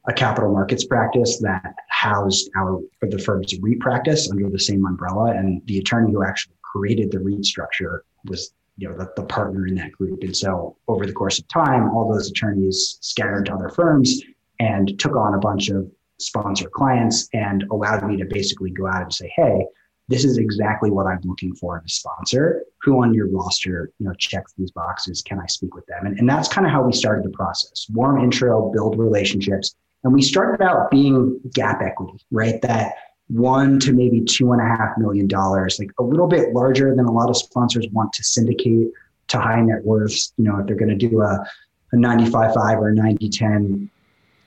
a 0.07 0.13
capital 0.13 0.51
markets 0.51 0.85
practice 0.85 1.39
that 1.39 1.75
housed 1.89 2.49
our 2.57 2.81
the 3.01 3.19
firm's 3.19 3.57
REIT 3.59 3.79
practice 3.79 4.29
under 4.31 4.49
the 4.49 4.59
same 4.59 4.85
umbrella, 4.85 5.31
and 5.31 5.61
the 5.65 5.79
attorney 5.79 6.11
who 6.11 6.23
actually 6.23 6.55
created 6.61 7.11
the 7.11 7.19
REIT 7.19 7.45
structure 7.45 8.03
was 8.25 8.53
you 8.77 8.89
know 8.89 8.97
the, 8.97 9.11
the 9.15 9.23
partner 9.23 9.67
in 9.67 9.75
that 9.75 9.91
group. 9.91 10.23
And 10.23 10.35
so 10.35 10.77
over 10.87 11.05
the 11.05 11.13
course 11.13 11.39
of 11.39 11.47
time, 11.47 11.89
all 11.89 12.11
those 12.11 12.29
attorneys 12.29 12.97
scattered 13.01 13.47
to 13.47 13.53
other 13.53 13.69
firms 13.69 14.21
and 14.59 14.97
took 14.99 15.15
on 15.15 15.33
a 15.33 15.39
bunch 15.39 15.69
of 15.69 15.89
sponsor 16.19 16.69
clients 16.69 17.27
and 17.33 17.63
allowed 17.71 18.07
me 18.07 18.17
to 18.17 18.25
basically 18.25 18.71
go 18.71 18.87
out 18.87 19.03
and 19.03 19.13
say, 19.13 19.31
hey, 19.35 19.65
this 20.09 20.23
is 20.23 20.37
exactly 20.37 20.89
what 20.89 21.05
I'm 21.05 21.19
looking 21.25 21.53
for 21.55 21.77
in 21.77 21.83
a 21.83 21.89
sponsor. 21.89 22.63
Who 22.83 23.03
on 23.03 23.13
your 23.13 23.27
roster, 23.29 23.91
you 23.99 24.07
know, 24.07 24.13
checks 24.13 24.53
these 24.57 24.71
boxes? 24.71 25.21
Can 25.21 25.39
I 25.39 25.45
speak 25.47 25.75
with 25.75 25.85
them? 25.87 26.05
And, 26.05 26.17
and 26.17 26.29
that's 26.29 26.47
kind 26.47 26.65
of 26.65 26.71
how 26.71 26.83
we 26.83 26.93
started 26.93 27.25
the 27.25 27.35
process. 27.35 27.87
Warm 27.93 28.23
intro, 28.23 28.71
build 28.71 28.97
relationships. 28.97 29.75
And 30.03 30.13
we 30.13 30.21
started 30.21 30.63
out 30.63 30.89
being 30.89 31.39
gap 31.53 31.81
equity, 31.81 32.19
right? 32.31 32.61
That 32.61 32.93
one 33.27 33.79
to 33.81 33.91
maybe 33.91 34.21
two 34.21 34.53
and 34.53 34.61
a 34.61 34.65
half 34.65 34.97
million 34.97 35.27
dollars, 35.27 35.79
like 35.79 35.91
a 35.99 36.03
little 36.03 36.27
bit 36.27 36.53
larger 36.53 36.95
than 36.95 37.05
a 37.05 37.11
lot 37.11 37.29
of 37.29 37.35
sponsors 37.35 37.87
want 37.91 38.13
to 38.13 38.23
syndicate 38.23 38.87
to 39.27 39.39
high 39.39 39.61
net 39.61 39.83
worths. 39.83 40.33
You 40.37 40.45
know, 40.45 40.59
if 40.59 40.67
they're 40.67 40.77
going 40.77 40.97
to 40.97 41.07
do 41.07 41.21
a, 41.21 41.45
a 41.91 41.95
95-5 41.95 42.55
or 42.77 42.89
a 42.89 42.95
90-10 42.95 43.89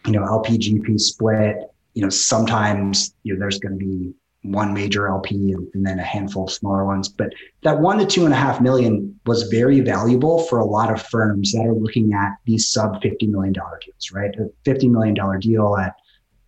you 0.06 0.12
know, 0.12 0.22
LPGP 0.22 0.98
split, 0.98 1.56
you 1.94 2.02
know, 2.02 2.08
sometimes, 2.08 3.14
you 3.22 3.34
know, 3.34 3.40
there's 3.40 3.58
going 3.58 3.78
to 3.78 3.84
be 3.84 4.14
one 4.42 4.72
major 4.72 5.08
LP 5.08 5.52
and, 5.52 5.68
and, 5.74 5.84
then 5.84 5.98
a 5.98 6.02
handful 6.02 6.44
of 6.44 6.50
smaller 6.50 6.86
ones. 6.86 7.08
But 7.08 7.32
that 7.62 7.78
one 7.78 7.98
to 7.98 8.06
two 8.06 8.24
and 8.24 8.32
a 8.32 8.36
half 8.36 8.60
million 8.60 9.18
was 9.26 9.44
very 9.44 9.80
valuable 9.80 10.44
for 10.44 10.60
a 10.60 10.64
lot 10.64 10.90
of 10.90 11.02
firms 11.02 11.52
that 11.52 11.66
are 11.66 11.74
looking 11.74 12.14
at 12.14 12.36
these 12.46 12.68
sub 12.68 13.02
$50 13.02 13.28
million 13.28 13.52
deals, 13.52 14.10
right? 14.12 14.34
A 14.36 14.48
$50 14.68 14.90
million 14.90 15.40
deal 15.40 15.76
at, 15.76 15.94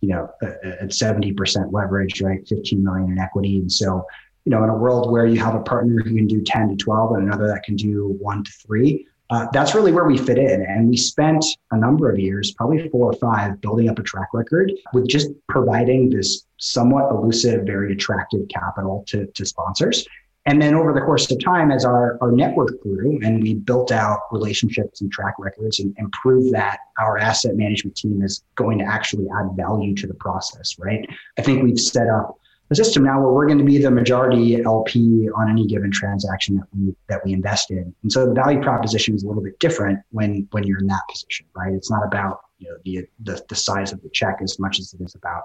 you 0.01 0.09
know, 0.09 0.27
at 0.41 0.89
70% 0.89 1.71
leverage, 1.71 2.19
right? 2.21 2.45
15 2.47 2.83
million 2.83 3.11
in 3.11 3.19
equity. 3.19 3.57
And 3.59 3.71
so, 3.71 4.05
you 4.45 4.49
know, 4.49 4.63
in 4.63 4.69
a 4.69 4.75
world 4.75 5.11
where 5.11 5.27
you 5.27 5.39
have 5.39 5.55
a 5.55 5.61
partner 5.61 6.01
who 6.01 6.15
can 6.15 6.27
do 6.27 6.41
10 6.41 6.69
to 6.69 6.75
12 6.75 7.15
and 7.15 7.27
another 7.27 7.47
that 7.47 7.63
can 7.63 7.75
do 7.75 8.17
one 8.19 8.43
to 8.43 8.51
three, 8.65 9.07
uh, 9.29 9.47
that's 9.53 9.73
really 9.73 9.91
where 9.91 10.05
we 10.05 10.17
fit 10.17 10.37
in. 10.37 10.65
And 10.67 10.89
we 10.89 10.97
spent 10.97 11.43
a 11.71 11.77
number 11.77 12.11
of 12.11 12.19
years, 12.19 12.51
probably 12.51 12.89
four 12.89 13.11
or 13.11 13.13
five, 13.13 13.61
building 13.61 13.89
up 13.89 13.97
a 13.99 14.03
track 14.03 14.29
record 14.33 14.71
with 14.93 15.07
just 15.07 15.29
providing 15.47 16.09
this 16.09 16.45
somewhat 16.57 17.09
elusive, 17.11 17.65
very 17.65 17.93
attractive 17.93 18.47
capital 18.49 19.03
to, 19.07 19.25
to 19.27 19.45
sponsors. 19.45 20.05
And 20.45 20.61
then 20.61 20.75
over 20.75 20.91
the 20.91 20.99
course 20.99 21.31
of 21.31 21.41
time, 21.41 21.71
as 21.71 21.85
our, 21.85 22.17
our 22.21 22.31
network 22.31 22.81
grew 22.81 23.17
and 23.23 23.41
we 23.41 23.53
built 23.53 23.93
out 23.93 24.19
relationships 24.31 24.99
and 24.99 25.09
track 25.09 25.35
records 25.39 25.79
and, 25.79 25.95
and 25.97 26.11
proved 26.11 26.53
that 26.53 26.79
our 26.99 27.17
asset 27.17 27.55
management 27.55 27.95
team 27.95 28.21
is 28.21 28.43
going 28.55 28.77
to 28.79 28.85
actually 28.85 29.25
add 29.39 29.55
value 29.55 29.95
to 29.95 30.05
the 30.05 30.13
process, 30.15 30.77
right? 30.77 31.07
I 31.37 31.43
think 31.43 31.63
we've 31.63 31.79
set 31.79 32.09
up 32.09 32.37
a 32.69 32.75
system 32.75 33.03
now 33.03 33.21
where 33.21 33.31
we're 33.31 33.45
going 33.45 33.57
to 33.59 33.63
be 33.63 33.77
the 33.77 33.91
majority 33.91 34.61
LP 34.63 35.29
on 35.35 35.49
any 35.49 35.67
given 35.67 35.91
transaction 35.91 36.55
that 36.55 36.67
we 36.75 36.95
that 37.07 37.25
we 37.25 37.33
invest 37.33 37.71
in. 37.71 37.93
And 38.03 38.11
so 38.11 38.25
the 38.25 38.33
value 38.33 38.61
proposition 38.61 39.15
is 39.15 39.23
a 39.23 39.27
little 39.27 39.43
bit 39.43 39.59
different 39.59 39.99
when 40.11 40.47
when 40.51 40.63
you're 40.63 40.79
in 40.79 40.87
that 40.87 41.03
position, 41.09 41.45
right? 41.55 41.73
It's 41.73 41.91
not 41.91 42.05
about 42.05 42.41
you 42.59 42.69
know 42.69 42.77
the 42.85 43.05
the, 43.23 43.43
the 43.49 43.55
size 43.55 43.91
of 43.91 44.01
the 44.01 44.09
check 44.09 44.39
as 44.41 44.59
much 44.59 44.79
as 44.79 44.93
it 44.93 45.01
is 45.01 45.15
about 45.15 45.43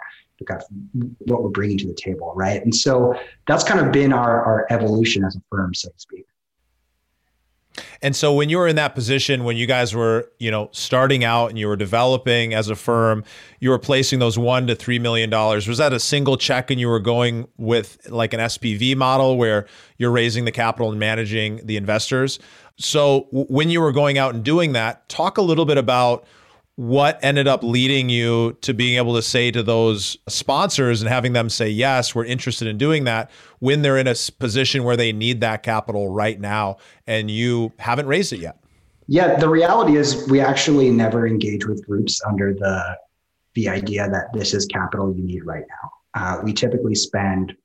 what 1.27 1.43
we're 1.43 1.51
bringing 1.51 1.79
to 1.79 1.87
the 1.87 1.95
table, 1.95 2.33
right? 2.37 2.63
And 2.63 2.75
so 2.75 3.15
that's 3.47 3.65
kind 3.65 3.85
of 3.85 3.93
been 3.93 4.13
our 4.13 4.45
our 4.45 4.67
evolution 4.71 5.25
as 5.25 5.37
a 5.37 5.41
firm, 5.51 5.75
so 5.75 5.89
to 5.89 5.99
speak. 5.99 6.25
And 8.00 8.14
so 8.14 8.33
when 8.33 8.49
you 8.49 8.59
were 8.59 8.69
in 8.69 8.76
that 8.76 8.95
position, 8.95 9.43
when 9.43 9.57
you 9.57 9.67
guys 9.67 9.95
were, 9.95 10.31
you 10.38 10.50
know, 10.50 10.69
starting 10.73 11.25
out 11.25 11.50
and 11.50 11.59
you 11.59 11.67
were 11.67 11.76
developing 11.76 12.55
as 12.55 12.69
a 12.69 12.76
firm, 12.76 13.25
you 13.59 13.71
were 13.71 13.78
placing 13.78 14.21
those 14.21 14.38
one 14.38 14.69
to 14.69 14.76
three 14.76 14.99
million 14.99 15.31
dollars. 15.31 15.67
Was 15.67 15.78
that 15.78 15.93
a 15.93 15.99
single 15.99 16.37
check 16.37 16.71
and 16.71 16.78
you 16.78 16.88
were 16.88 17.00
going 17.00 17.49
with 17.57 18.09
like 18.09 18.33
an 18.33 18.40
SPV 18.40 18.97
model 18.97 19.37
where 19.37 19.67
you're 19.97 20.12
raising 20.12 20.45
the 20.45 20.52
capital 20.52 20.90
and 20.90 21.00
managing 21.00 21.64
the 21.67 21.76
investors? 21.76 22.38
So 22.76 23.26
when 23.33 23.71
you 23.71 23.81
were 23.81 23.93
going 23.93 24.19
out 24.19 24.35
and 24.35 24.45
doing 24.45 24.73
that, 24.75 25.09
talk 25.09 25.37
a 25.37 25.43
little 25.43 25.64
bit 25.64 25.78
about 25.78 26.25
what 26.79 27.19
ended 27.25 27.49
up 27.49 27.65
leading 27.65 28.09
you 28.09 28.57
to 28.61 28.73
being 28.73 28.99
able 28.99 29.13
to 29.13 29.21
say 29.21 29.51
to 29.51 29.65
those 29.65 30.17
sponsors 30.29 31.03
and 31.03 31.09
having 31.11 31.33
them 31.33 31.51
say 31.51 31.69
yes 31.69 32.15
we're 32.15 32.25
interested 32.25 32.69
in 32.69 32.79
doing 32.79 33.03
that 33.03 33.29
when 33.59 33.83
they're 33.83 33.99
in 33.99 34.07
a 34.07 34.15
position 34.39 34.85
where 34.85 34.97
they 34.97 35.13
need 35.13 35.41
that 35.41 35.65
capital 35.65 36.09
right 36.09 36.41
now 36.41 36.77
and 37.05 37.33
you 37.33 37.73
haven't 37.81 38.07
raised 38.07 38.33
it 38.33 38.39
yet? 38.39 38.61
Yeah 39.09 39.35
the 39.41 39.49
reality 39.49 39.97
is 39.97 40.25
we 40.31 40.39
actually 40.39 40.89
never 40.91 41.27
engage 41.27 41.67
with 41.67 41.85
groups 41.85 42.21
under 42.25 42.55
the 42.55 42.97
the 43.55 43.69
idea 43.69 44.09
that 44.09 44.33
this 44.33 44.55
is 44.55 44.65
capital 44.67 45.13
you 45.13 45.25
need 45.25 45.45
right 45.45 45.65
now. 45.69 45.91
Uh, 46.15 46.41
we 46.45 46.53
typically 46.53 46.95
spend 46.95 47.57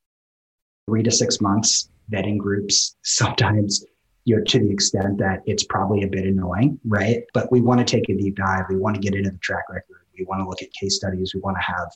three 0.87 1.03
to 1.03 1.11
six 1.11 1.39
months 1.39 1.87
vetting 2.11 2.39
groups 2.39 2.95
sometimes 3.03 3.85
you 4.25 4.37
know, 4.37 4.43
to 4.43 4.59
the 4.59 4.69
extent 4.69 5.17
that 5.17 5.41
it's 5.45 5.63
probably 5.63 6.03
a 6.03 6.07
bit 6.07 6.25
annoying, 6.25 6.79
right? 6.85 7.23
But 7.33 7.51
we 7.51 7.61
want 7.61 7.79
to 7.79 7.85
take 7.85 8.09
a 8.09 8.15
deep 8.15 8.35
dive. 8.35 8.65
We 8.69 8.77
want 8.77 8.95
to 8.95 9.01
get 9.01 9.15
into 9.15 9.31
the 9.31 9.37
track 9.37 9.65
record. 9.69 10.05
We 10.17 10.25
want 10.25 10.41
to 10.41 10.47
look 10.47 10.61
at 10.61 10.71
case 10.71 10.95
studies. 10.95 11.33
We 11.33 11.41
want 11.41 11.57
to 11.57 11.63
have, 11.63 11.91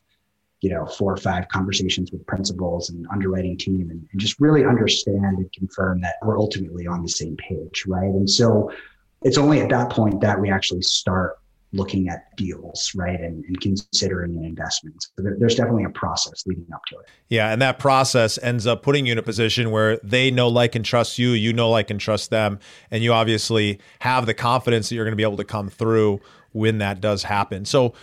you 0.62 0.72
know, 0.72 0.86
four 0.86 1.14
or 1.14 1.18
five 1.18 1.48
conversations 1.50 2.12
with 2.12 2.26
principals 2.26 2.90
and 2.90 3.08
underwriting 3.12 3.58
team 3.58 3.90
and, 3.90 4.08
and 4.12 4.20
just 4.20 4.40
really 4.40 4.66
understand 4.66 5.38
and 5.38 5.52
confirm 5.54 6.02
that 6.02 6.16
we're 6.24 6.40
ultimately 6.40 6.88
on 6.88 7.02
the 7.04 7.10
same 7.10 7.38
page, 7.38 7.86
right? 7.88 8.04
And 8.10 8.30
so 8.30 8.72
it's 9.22 9.38
only 9.38 9.62
at 9.62 9.70
that 9.70 9.90
point 9.92 10.20
that 10.22 10.40
we 10.40 10.52
actually 10.52 10.82
start 10.82 11.38
looking 11.74 12.08
at 12.10 12.36
deals, 12.38 12.92
right, 12.96 13.20
and, 13.20 13.44
and 13.46 13.60
considering 13.60 14.38
an 14.38 14.44
investment. 14.46 14.96
So 15.02 15.24
there, 15.24 15.36
there's 15.40 15.56
definitely 15.56 15.84
a 15.84 15.90
process 15.90 16.44
leading 16.46 16.68
up 16.74 16.82
to 16.88 17.00
it. 17.00 17.06
Yeah, 17.30 17.52
and 17.52 17.62
that 17.62 17.78
process 17.78 18.40
ends 18.42 18.66
up 18.66 18.84
putting 18.84 19.06
you 19.06 19.12
in 19.12 19.18
a 19.18 19.24
position 19.24 19.72
where 19.72 19.98
they 20.04 20.32
know, 20.32 20.48
like, 20.48 20.76
and 20.76 20.86
trust 20.86 21.20
you. 21.20 21.32
You 21.32 21.54
know, 21.54 21.70
like, 21.70 21.90
and 21.90 22.00
trust 22.00 22.30
them, 22.30 22.60
and 22.90 23.04
you 23.04 23.14
obviously 23.14 23.80
have 24.00 24.26
the 24.26 24.34
confidence 24.34 24.90
that 24.90 24.96
you're 24.96 25.06
going 25.06 25.12
to 25.14 25.18
be 25.18 25.24
able 25.24 25.38
to 25.38 25.44
come 25.44 25.70
through 25.70 26.20
when 26.52 26.78
that 26.80 27.02
does 27.02 27.24
happen. 27.24 27.66
So. 27.66 27.94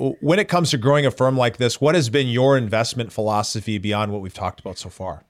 When 0.00 0.40
it 0.40 0.48
comes 0.48 0.72
to 0.72 0.76
growing 0.76 1.06
a 1.06 1.10
firm 1.12 1.36
like 1.36 1.58
this, 1.58 1.80
what 1.80 1.94
has 1.94 2.10
been 2.10 2.26
your 2.26 2.58
investment 2.58 3.12
philosophy 3.12 3.78
beyond 3.78 4.10
what 4.10 4.22
we've 4.22 4.34
talked 4.34 4.58
about 4.58 4.76
so 4.76 4.88
far? 4.88 5.22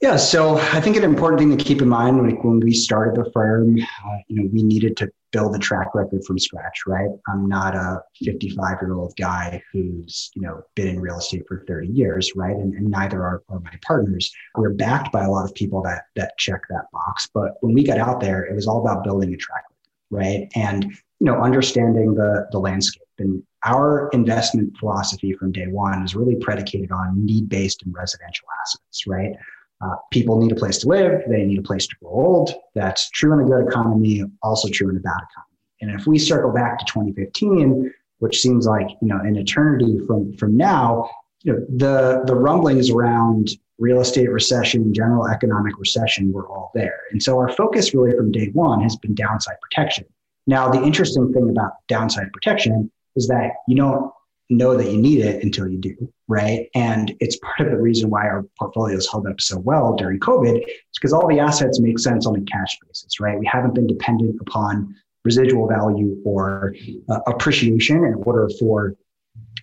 Yeah, 0.00 0.16
so 0.16 0.58
I 0.58 0.80
think 0.80 0.96
an 0.96 1.04
important 1.04 1.38
thing 1.38 1.56
to 1.56 1.64
keep 1.64 1.80
in 1.80 1.88
mind, 1.88 2.20
like 2.20 2.42
when 2.42 2.58
we 2.58 2.74
started 2.74 3.24
the 3.24 3.30
firm, 3.30 3.78
uh, 3.78 4.16
you 4.26 4.42
know, 4.42 4.50
we 4.52 4.64
needed 4.64 4.96
to 4.96 5.12
build 5.32 5.54
a 5.54 5.58
track 5.58 5.94
record 5.94 6.24
from 6.24 6.38
scratch, 6.38 6.82
right? 6.86 7.08
I'm 7.28 7.48
not 7.48 7.74
a 7.74 8.02
55 8.22 8.78
year 8.82 8.94
old 8.94 9.14
guy 9.16 9.62
who's, 9.72 10.30
you 10.34 10.42
know, 10.42 10.62
been 10.74 10.88
in 10.88 11.00
real 11.00 11.18
estate 11.18 11.44
for 11.46 11.64
30 11.66 11.88
years, 11.88 12.32
right? 12.34 12.56
And, 12.56 12.74
and 12.74 12.90
neither 12.90 13.22
are, 13.22 13.42
are 13.48 13.60
my 13.60 13.78
partners. 13.86 14.32
We're 14.56 14.74
backed 14.74 15.12
by 15.12 15.24
a 15.24 15.30
lot 15.30 15.44
of 15.44 15.54
people 15.54 15.82
that 15.82 16.04
that 16.16 16.36
check 16.38 16.62
that 16.70 16.90
box. 16.92 17.28
But 17.32 17.52
when 17.60 17.74
we 17.74 17.84
got 17.84 17.98
out 17.98 18.20
there, 18.20 18.44
it 18.44 18.54
was 18.54 18.66
all 18.66 18.80
about 18.80 19.04
building 19.04 19.32
a 19.32 19.36
track 19.36 19.64
record, 19.70 20.24
right? 20.24 20.48
And 20.54 20.84
you 20.84 21.26
know, 21.26 21.40
understanding 21.40 22.14
the 22.14 22.48
the 22.50 22.58
landscape. 22.58 23.02
And 23.18 23.42
our 23.66 24.08
investment 24.12 24.74
philosophy 24.78 25.34
from 25.34 25.52
day 25.52 25.66
one 25.66 26.02
is 26.02 26.16
really 26.16 26.36
predicated 26.36 26.90
on 26.90 27.24
need 27.24 27.48
based 27.48 27.82
and 27.82 27.94
residential 27.94 28.48
assets, 28.62 29.06
right? 29.06 29.32
Uh, 29.80 29.96
people 30.10 30.38
need 30.38 30.52
a 30.52 30.56
place 30.56 30.78
to 30.78 30.88
live. 30.88 31.22
They 31.28 31.44
need 31.44 31.58
a 31.58 31.62
place 31.62 31.86
to 31.86 31.96
grow 32.02 32.10
old. 32.10 32.52
That's 32.74 33.08
true 33.10 33.32
in 33.32 33.46
a 33.46 33.48
good 33.48 33.66
economy, 33.66 34.22
also 34.42 34.68
true 34.68 34.90
in 34.90 34.96
a 34.96 35.00
bad 35.00 35.12
economy. 35.30 35.58
And 35.80 35.90
if 35.98 36.06
we 36.06 36.18
circle 36.18 36.52
back 36.52 36.78
to 36.78 36.84
2015, 36.84 37.92
which 38.18 38.40
seems 38.40 38.66
like 38.66 38.88
you 39.00 39.08
know 39.08 39.18
an 39.18 39.36
eternity 39.36 39.98
from 40.06 40.36
from 40.36 40.56
now, 40.56 41.08
you 41.42 41.52
know 41.52 41.66
the 41.74 42.22
the 42.26 42.34
rumblings 42.34 42.90
around 42.90 43.50
real 43.78 44.00
estate 44.00 44.30
recession, 44.30 44.92
general 44.92 45.26
economic 45.26 45.78
recession 45.78 46.30
were 46.32 46.46
all 46.46 46.70
there. 46.74 47.00
And 47.10 47.22
so 47.22 47.38
our 47.38 47.50
focus 47.50 47.94
really 47.94 48.14
from 48.14 48.30
day 48.30 48.50
one 48.52 48.82
has 48.82 48.94
been 48.96 49.14
downside 49.14 49.56
protection. 49.62 50.04
Now, 50.46 50.70
the 50.70 50.82
interesting 50.82 51.32
thing 51.32 51.48
about 51.48 51.72
downside 51.88 52.30
protection 52.32 52.90
is 53.16 53.26
that 53.28 53.52
you 53.66 53.76
don't 53.76 54.12
know 54.50 54.76
that 54.76 54.90
you 54.90 54.98
need 54.98 55.20
it 55.24 55.42
until 55.42 55.68
you 55.68 55.78
do, 55.78 56.12
right? 56.28 56.68
And 56.74 57.14
it's 57.20 57.38
part 57.38 57.68
of 57.68 57.70
the 57.70 57.80
reason 57.80 58.10
why 58.10 58.26
our 58.26 58.44
portfolios 58.58 59.08
held 59.10 59.26
up 59.26 59.40
so 59.40 59.58
well 59.58 59.94
during 59.94 60.18
COVID. 60.18 60.60
It's 60.60 60.98
because 60.98 61.12
all 61.12 61.26
the 61.28 61.38
assets 61.38 61.80
make 61.80 61.98
sense 61.98 62.26
on 62.26 62.36
a 62.36 62.40
cash 62.42 62.76
basis, 62.86 63.20
right? 63.20 63.38
We 63.38 63.46
haven't 63.46 63.74
been 63.74 63.86
dependent 63.86 64.40
upon 64.40 64.94
residual 65.24 65.68
value 65.68 66.20
or 66.24 66.74
uh, 67.08 67.20
appreciation 67.26 68.04
in 68.04 68.14
order 68.14 68.50
for 68.58 68.96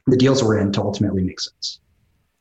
the 0.08 0.18
deals 0.18 0.44
we're 0.44 0.60
in 0.60 0.72
to 0.72 0.82
ultimately 0.82 1.24
make 1.24 1.40
sense. 1.40 1.80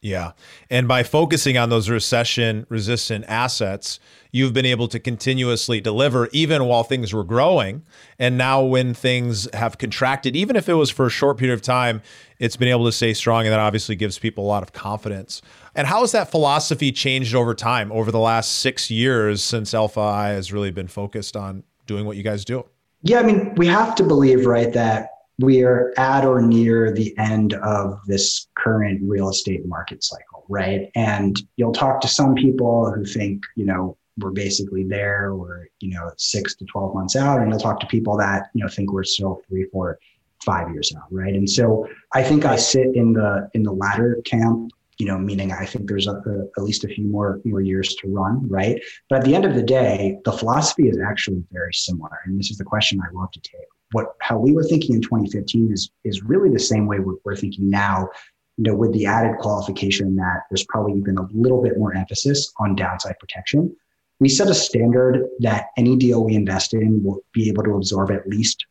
Yeah. 0.06 0.32
And 0.70 0.86
by 0.86 1.02
focusing 1.02 1.58
on 1.58 1.68
those 1.68 1.90
recession 1.90 2.64
resistant 2.68 3.24
assets, 3.26 3.98
you've 4.30 4.52
been 4.52 4.64
able 4.64 4.86
to 4.86 5.00
continuously 5.00 5.80
deliver 5.80 6.28
even 6.30 6.66
while 6.66 6.84
things 6.84 7.12
were 7.12 7.24
growing. 7.24 7.82
And 8.16 8.38
now, 8.38 8.62
when 8.62 8.94
things 8.94 9.52
have 9.52 9.78
contracted, 9.78 10.36
even 10.36 10.54
if 10.54 10.68
it 10.68 10.74
was 10.74 10.90
for 10.90 11.06
a 11.06 11.10
short 11.10 11.38
period 11.38 11.54
of 11.54 11.60
time, 11.60 12.02
it's 12.38 12.54
been 12.54 12.68
able 12.68 12.84
to 12.84 12.92
stay 12.92 13.14
strong. 13.14 13.46
And 13.46 13.52
that 13.52 13.58
obviously 13.58 13.96
gives 13.96 14.16
people 14.16 14.44
a 14.44 14.46
lot 14.46 14.62
of 14.62 14.72
confidence. 14.72 15.42
And 15.74 15.88
how 15.88 16.02
has 16.02 16.12
that 16.12 16.30
philosophy 16.30 16.92
changed 16.92 17.34
over 17.34 17.52
time, 17.52 17.90
over 17.90 18.12
the 18.12 18.20
last 18.20 18.52
six 18.52 18.88
years 18.88 19.42
since 19.42 19.74
Alpha 19.74 19.98
I 19.98 20.28
has 20.28 20.52
really 20.52 20.70
been 20.70 20.86
focused 20.86 21.36
on 21.36 21.64
doing 21.88 22.06
what 22.06 22.16
you 22.16 22.22
guys 22.22 22.44
do? 22.44 22.64
Yeah, 23.02 23.18
I 23.18 23.24
mean, 23.24 23.56
we 23.56 23.66
have 23.66 23.96
to 23.96 24.04
believe, 24.04 24.46
right, 24.46 24.72
that 24.72 25.15
we 25.38 25.62
are 25.62 25.92
at 25.98 26.24
or 26.24 26.40
near 26.40 26.92
the 26.92 27.16
end 27.18 27.54
of 27.54 28.00
this 28.06 28.48
current 28.56 29.00
real 29.02 29.28
estate 29.28 29.66
market 29.66 30.02
cycle, 30.02 30.44
right? 30.48 30.90
And 30.94 31.40
you'll 31.56 31.72
talk 31.72 32.00
to 32.00 32.08
some 32.08 32.34
people 32.34 32.90
who 32.90 33.04
think, 33.04 33.42
you 33.54 33.66
know, 33.66 33.96
we're 34.18 34.30
basically 34.30 34.84
there 34.84 35.34
we're, 35.34 35.66
you 35.80 35.90
know, 35.90 36.10
six 36.16 36.54
to 36.56 36.64
12 36.64 36.94
months 36.94 37.16
out. 37.16 37.40
And 37.40 37.50
you'll 37.50 37.60
talk 37.60 37.80
to 37.80 37.86
people 37.86 38.16
that, 38.16 38.48
you 38.54 38.62
know, 38.62 38.68
think 38.68 38.92
we're 38.92 39.04
still 39.04 39.42
three, 39.46 39.66
four, 39.70 39.98
five 40.42 40.70
years 40.72 40.92
out, 40.96 41.04
right? 41.10 41.34
And 41.34 41.48
so 41.48 41.86
I 42.14 42.22
think 42.22 42.46
I 42.46 42.56
sit 42.56 42.94
in 42.94 43.12
the 43.12 43.50
in 43.52 43.62
the 43.62 43.72
latter 43.72 44.20
camp 44.24 44.72
you 44.98 45.04
know, 45.04 45.18
meaning 45.18 45.52
I 45.52 45.66
think 45.66 45.88
there's 45.88 46.06
a, 46.06 46.12
a, 46.12 46.44
at 46.56 46.62
least 46.62 46.84
a 46.84 46.88
few 46.88 47.04
more 47.04 47.40
more 47.44 47.60
years 47.60 47.94
to 47.96 48.08
run, 48.08 48.48
right? 48.48 48.80
But 49.10 49.18
at 49.18 49.24
the 49.26 49.34
end 49.34 49.44
of 49.44 49.54
the 49.54 49.62
day, 49.62 50.18
the 50.24 50.32
philosophy 50.32 50.88
is 50.88 50.98
actually 50.98 51.44
very 51.52 51.74
similar, 51.74 52.18
and 52.24 52.38
this 52.38 52.50
is 52.50 52.56
the 52.56 52.64
question 52.64 52.98
I 53.02 53.12
love 53.12 53.30
to 53.32 53.40
take 53.40 53.68
what 53.92 54.14
how 54.20 54.38
we 54.38 54.52
were 54.52 54.64
thinking 54.64 54.94
in 54.94 55.02
2015 55.02 55.72
is 55.72 55.90
is 56.04 56.22
really 56.22 56.50
the 56.50 56.58
same 56.58 56.86
way 56.86 56.98
we're, 56.98 57.16
we're 57.24 57.36
thinking 57.36 57.68
now 57.70 58.08
you 58.56 58.64
know 58.64 58.74
with 58.74 58.92
the 58.92 59.06
added 59.06 59.36
qualification 59.38 60.16
that 60.16 60.42
there's 60.50 60.64
probably 60.64 60.98
even 60.98 61.18
a 61.18 61.26
little 61.32 61.62
bit 61.62 61.78
more 61.78 61.94
emphasis 61.94 62.52
on 62.58 62.74
downside 62.74 63.18
protection 63.18 63.74
we 64.18 64.28
set 64.28 64.48
a 64.48 64.54
standard 64.54 65.28
that 65.40 65.66
any 65.76 65.96
deal 65.96 66.24
we 66.24 66.34
invest 66.34 66.72
in 66.74 67.02
will 67.02 67.20
be 67.32 67.48
able 67.48 67.62
to 67.64 67.76
absorb 67.76 68.10
at 68.10 68.26
least 68.26 68.66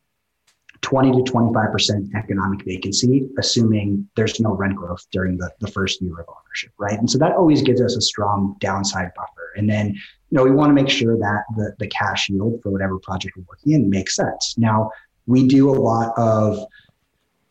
20 0.82 1.24
to 1.24 1.32
25% 1.32 2.14
economic 2.16 2.64
vacancy, 2.64 3.28
assuming 3.40 4.08
there's 4.16 4.40
no 4.40 4.54
rent 4.54 4.76
growth 4.76 5.04
during 5.12 5.38
the, 5.38 5.50
the 5.60 5.68
first 5.68 6.00
year 6.00 6.20
of 6.20 6.28
ownership, 6.30 6.72
right? 6.78 7.00
And 7.00 7.10
so 7.10 7.18
that 7.18 7.32
always 7.32 7.64
gives 7.64 7.82
us 7.82 7.96
a 7.96 8.02
strong 8.02 8.56
downside 8.60 9.12
buffer. 9.16 9.54
And 9.58 9.68
then, 9.68 9.94
you 9.94 10.38
know, 10.38 10.44
we 10.44 10.52
want 10.52 10.70
to 10.70 10.74
make 10.74 10.90
sure 10.90 11.18
that 11.18 11.44
the, 11.56 11.74
the 11.80 11.88
cash 11.88 12.30
yield 12.30 12.62
for 12.62 12.70
whatever 12.70 13.00
project 13.00 13.36
we're 13.36 13.46
working 13.50 13.74
in 13.74 13.90
makes 13.90 14.16
sense. 14.16 14.56
Now, 14.58 14.92
we 15.27 15.48
do 15.48 15.70
a 15.70 15.77
lot 15.77 16.13
of 16.17 16.58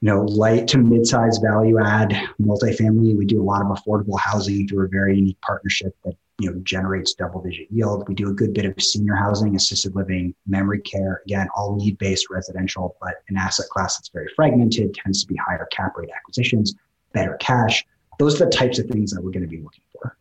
you 0.01 0.11
know 0.11 0.23
light 0.23 0.69
to 0.69 0.79
mid-size 0.79 1.39
value 1.39 1.79
add 1.81 2.11
multifamily. 2.41 3.17
We 3.17 3.25
do 3.25 3.41
a 3.41 3.45
lot 3.45 3.63
of 3.63 3.69
affordable 3.69 4.19
housing 4.19 4.69
through 4.69 4.87
a 4.87 4.89
very 4.89 5.17
unique 5.17 5.41
partnership 5.41 5.97
that 6.05 6.15
you 6.39 6.51
know 6.51 6.59
generates 6.61 7.15
double 7.15 7.43
digit 7.43 7.69
yield. 7.71 8.09
We 8.09 8.15
do 8.15 8.31
a 8.31 8.35
good 8.35 8.53
bit 8.53 8.67
of 8.67 8.81
senior 8.83 9.15
housing 9.15 9.57
assisted 9.57 9.95
living 9.95 10.35
memory 10.47 10.81
care 10.81 11.23
again 11.25 11.49
all 11.55 11.77
need 11.77 11.99
based 11.99 12.29
residential 12.31 12.97
but 13.01 13.15
an 13.29 13.37
asset 13.37 13.67
class 13.71 13.97
that's 13.97 14.09
very 14.09 14.29
fragmented 14.37 14.95
tends 14.95 15.23
to 15.23 15.27
be 15.27 15.37
higher 15.37 15.67
cap 15.73 15.97
rate 15.97 16.11
acquisitions 16.15 16.75
better 17.13 17.37
cash. 17.41 17.85
Those 18.19 18.41
are 18.41 18.45
the 18.45 18.51
types 18.51 18.79
of 18.79 18.87
things 18.87 19.11
that 19.13 19.23
we're 19.23 19.31
going 19.31 19.43
to 19.43 19.49
be 19.49 19.61
looking 19.61 19.83
for 19.93 20.17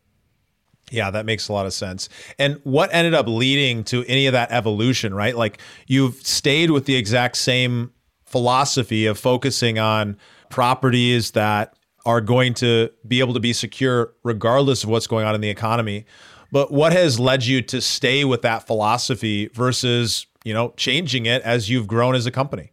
yeah, 0.94 1.10
that 1.10 1.26
makes 1.26 1.48
a 1.48 1.52
lot 1.52 1.66
of 1.66 1.72
sense. 1.72 2.08
And 2.38 2.60
what 2.62 2.88
ended 2.92 3.14
up 3.14 3.26
leading 3.26 3.84
to 3.84 4.04
any 4.06 4.26
of 4.26 4.32
that 4.32 4.52
evolution, 4.52 5.12
right? 5.12 5.36
Like 5.36 5.58
you've 5.86 6.14
stayed 6.26 6.70
with 6.70 6.86
the 6.86 6.94
exact 6.94 7.36
same 7.36 7.92
philosophy 8.24 9.06
of 9.06 9.18
focusing 9.18 9.78
on 9.78 10.16
properties 10.50 11.32
that 11.32 11.74
are 12.06 12.20
going 12.20 12.54
to 12.54 12.90
be 13.06 13.20
able 13.20 13.34
to 13.34 13.40
be 13.40 13.52
secure 13.52 14.12
regardless 14.22 14.84
of 14.84 14.90
what's 14.90 15.06
going 15.06 15.26
on 15.26 15.34
in 15.34 15.40
the 15.40 15.50
economy. 15.50 16.06
But 16.52 16.70
what 16.70 16.92
has 16.92 17.18
led 17.18 17.44
you 17.44 17.62
to 17.62 17.80
stay 17.80 18.24
with 18.24 18.42
that 18.42 18.66
philosophy 18.66 19.48
versus, 19.48 20.26
you 20.44 20.54
know, 20.54 20.72
changing 20.76 21.26
it 21.26 21.42
as 21.42 21.68
you've 21.68 21.88
grown 21.88 22.14
as 22.14 22.26
a 22.26 22.30
company? 22.30 22.72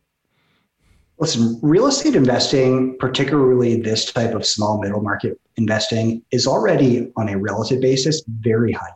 Listen, 1.18 1.60
real 1.64 1.88
estate 1.88 2.16
investing, 2.16 2.96
particularly 3.00 3.82
this 3.82 4.12
type 4.12 4.36
of 4.36 4.46
small 4.46 4.80
middle 4.80 5.02
market 5.02 5.41
investing, 5.58 6.24
is 6.32 6.48
already 6.48 7.12
on 7.18 7.30
a 7.30 7.38
relative 7.38 7.82
basis 7.82 8.24
very 8.28 8.72
high, 8.72 8.94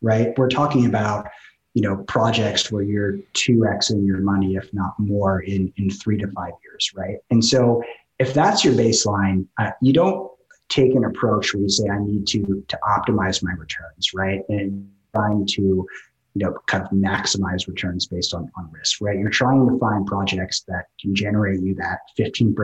right? 0.00 0.36
We're 0.36 0.48
talking 0.48 0.86
about 0.86 1.26
you 1.74 1.82
know, 1.82 2.04
projects 2.04 2.70
where 2.70 2.82
you're 2.82 3.18
2xing 3.34 4.06
your 4.06 4.18
money, 4.18 4.56
if 4.56 4.68
not 4.74 4.92
more, 4.98 5.40
in, 5.40 5.72
in 5.76 5.88
three 5.90 6.18
to 6.18 6.28
five 6.32 6.52
years, 6.62 6.92
right? 6.94 7.16
And 7.30 7.44
so 7.44 7.82
if 8.18 8.34
that's 8.34 8.64
your 8.64 8.74
baseline, 8.74 9.46
uh, 9.58 9.70
you 9.80 9.92
don't 9.92 10.30
take 10.68 10.94
an 10.94 11.04
approach 11.04 11.54
where 11.54 11.62
you 11.62 11.68
say, 11.68 11.88
I 11.88 11.98
need 11.98 12.26
to, 12.28 12.64
to 12.68 12.78
optimize 12.86 13.42
my 13.42 13.52
returns, 13.52 14.12
right? 14.14 14.40
And 14.48 14.90
trying 15.14 15.46
to 15.46 15.86
you 16.34 16.44
know, 16.44 16.56
kind 16.66 16.84
of 16.84 16.90
maximize 16.90 17.68
returns 17.68 18.06
based 18.06 18.32
on, 18.32 18.50
on 18.56 18.70
risk, 18.72 19.00
right? 19.00 19.18
You're 19.18 19.30
trying 19.30 19.68
to 19.68 19.78
find 19.78 20.06
projects 20.06 20.62
that 20.68 20.86
can 21.00 21.14
generate 21.14 21.60
you 21.60 21.74
that 21.74 22.00
15% 22.18 22.54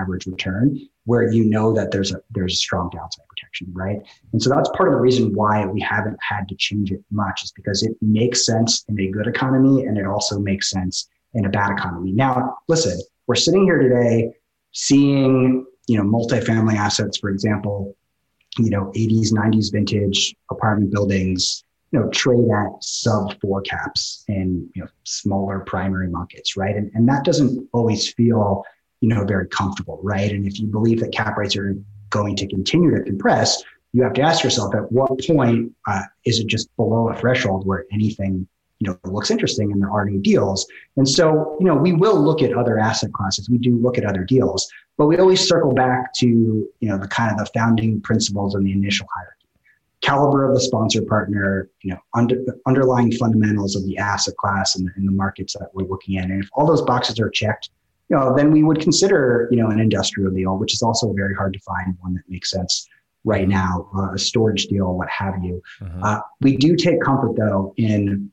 average 0.00 0.26
return 0.26 0.80
where 1.04 1.30
you 1.30 1.44
know 1.44 1.72
that 1.72 1.90
there's 1.90 2.12
a 2.12 2.20
there's 2.30 2.54
a 2.54 2.56
strong 2.56 2.88
downside 2.90 3.26
protection, 3.28 3.68
right? 3.72 3.98
And 4.32 4.42
so 4.42 4.48
that's 4.50 4.70
part 4.76 4.88
of 4.88 4.94
the 4.94 5.00
reason 5.00 5.34
why 5.34 5.66
we 5.66 5.80
haven't 5.80 6.18
had 6.26 6.48
to 6.48 6.54
change 6.54 6.92
it 6.92 7.02
much 7.10 7.44
is 7.44 7.52
because 7.52 7.82
it 7.82 7.96
makes 8.00 8.46
sense 8.46 8.84
in 8.88 8.98
a 8.98 9.08
good 9.08 9.26
economy 9.26 9.84
and 9.84 9.98
it 9.98 10.06
also 10.06 10.38
makes 10.38 10.70
sense 10.70 11.08
in 11.34 11.44
a 11.44 11.50
bad 11.50 11.70
economy. 11.70 12.12
Now, 12.12 12.56
listen, 12.68 12.98
we're 13.26 13.34
sitting 13.34 13.64
here 13.64 13.78
today 13.78 14.32
seeing, 14.72 15.66
you 15.86 15.96
know, 15.96 16.04
multifamily 16.04 16.76
assets, 16.76 17.18
for 17.18 17.30
example, 17.30 17.96
you 18.58 18.70
know, 18.70 18.92
80s, 18.96 19.32
90s 19.32 19.72
vintage 19.72 20.34
apartment 20.50 20.90
buildings 20.90 21.64
you 21.92 21.98
know, 21.98 22.08
trade 22.10 22.48
at 22.50 22.82
sub 22.82 23.38
four 23.40 23.60
caps 23.62 24.24
in 24.28 24.68
you 24.74 24.82
know 24.82 24.88
smaller 25.04 25.60
primary 25.60 26.08
markets, 26.08 26.56
right? 26.56 26.76
And 26.76 26.90
and 26.94 27.08
that 27.08 27.24
doesn't 27.24 27.68
always 27.72 28.12
feel 28.12 28.64
you 29.00 29.08
know 29.08 29.24
very 29.24 29.48
comfortable, 29.48 29.98
right? 30.02 30.30
And 30.30 30.46
if 30.46 30.60
you 30.60 30.66
believe 30.66 31.00
that 31.00 31.12
cap 31.12 31.36
rates 31.36 31.56
are 31.56 31.76
going 32.10 32.36
to 32.36 32.46
continue 32.46 32.90
to 32.96 33.02
compress, 33.02 33.62
you 33.92 34.02
have 34.02 34.12
to 34.14 34.22
ask 34.22 34.44
yourself 34.44 34.74
at 34.74 34.90
what 34.92 35.10
point 35.26 35.72
uh, 35.86 36.02
is 36.24 36.38
it 36.38 36.46
just 36.46 36.74
below 36.76 37.08
a 37.08 37.16
threshold 37.16 37.66
where 37.66 37.84
anything 37.92 38.46
you 38.78 38.88
know 38.88 38.98
looks 39.10 39.30
interesting 39.30 39.72
and 39.72 39.82
there 39.82 39.90
are 39.90 40.04
no 40.04 40.18
deals. 40.20 40.66
And 40.96 41.08
so 41.08 41.56
you 41.58 41.66
know 41.66 41.74
we 41.74 41.92
will 41.92 42.20
look 42.20 42.40
at 42.40 42.52
other 42.52 42.78
asset 42.78 43.12
classes. 43.12 43.50
We 43.50 43.58
do 43.58 43.76
look 43.76 43.98
at 43.98 44.04
other 44.04 44.24
deals, 44.24 44.70
but 44.96 45.06
we 45.06 45.18
always 45.18 45.40
circle 45.40 45.72
back 45.72 46.14
to 46.14 46.28
you 46.28 46.88
know 46.88 46.98
the 46.98 47.08
kind 47.08 47.32
of 47.32 47.38
the 47.38 47.50
founding 47.52 48.00
principles 48.00 48.54
and 48.54 48.64
the 48.64 48.72
initial 48.72 49.08
hierarchy 49.12 49.39
caliber 50.02 50.48
of 50.48 50.54
the 50.54 50.60
sponsor 50.60 51.02
partner, 51.02 51.68
you 51.82 51.92
know, 51.92 51.98
under, 52.14 52.36
underlying 52.66 53.12
fundamentals 53.12 53.76
of 53.76 53.84
the 53.84 53.98
asset 53.98 54.36
class 54.36 54.76
and, 54.76 54.88
and 54.96 55.06
the 55.06 55.12
markets 55.12 55.54
that 55.58 55.68
we're 55.74 55.86
looking 55.86 56.16
at. 56.16 56.24
And 56.24 56.42
if 56.42 56.48
all 56.54 56.66
those 56.66 56.82
boxes 56.82 57.20
are 57.20 57.30
checked, 57.30 57.70
you 58.08 58.16
know, 58.16 58.34
then 58.34 58.50
we 58.50 58.62
would 58.62 58.80
consider, 58.80 59.48
you 59.50 59.58
know, 59.58 59.68
an 59.68 59.78
industrial 59.78 60.32
deal, 60.32 60.56
which 60.56 60.72
is 60.72 60.82
also 60.82 61.12
very 61.12 61.34
hard 61.34 61.52
to 61.52 61.58
find 61.60 61.96
one 62.00 62.14
that 62.14 62.22
makes 62.28 62.50
sense 62.50 62.88
right 63.24 63.46
now, 63.46 63.88
uh, 63.94 64.12
a 64.14 64.18
storage 64.18 64.66
deal, 64.66 64.94
what 64.94 65.08
have 65.10 65.34
you. 65.44 65.62
Mm-hmm. 65.80 66.02
Uh, 66.02 66.20
we 66.40 66.56
do 66.56 66.74
take 66.74 67.00
comfort 67.02 67.36
though 67.36 67.74
in, 67.76 68.32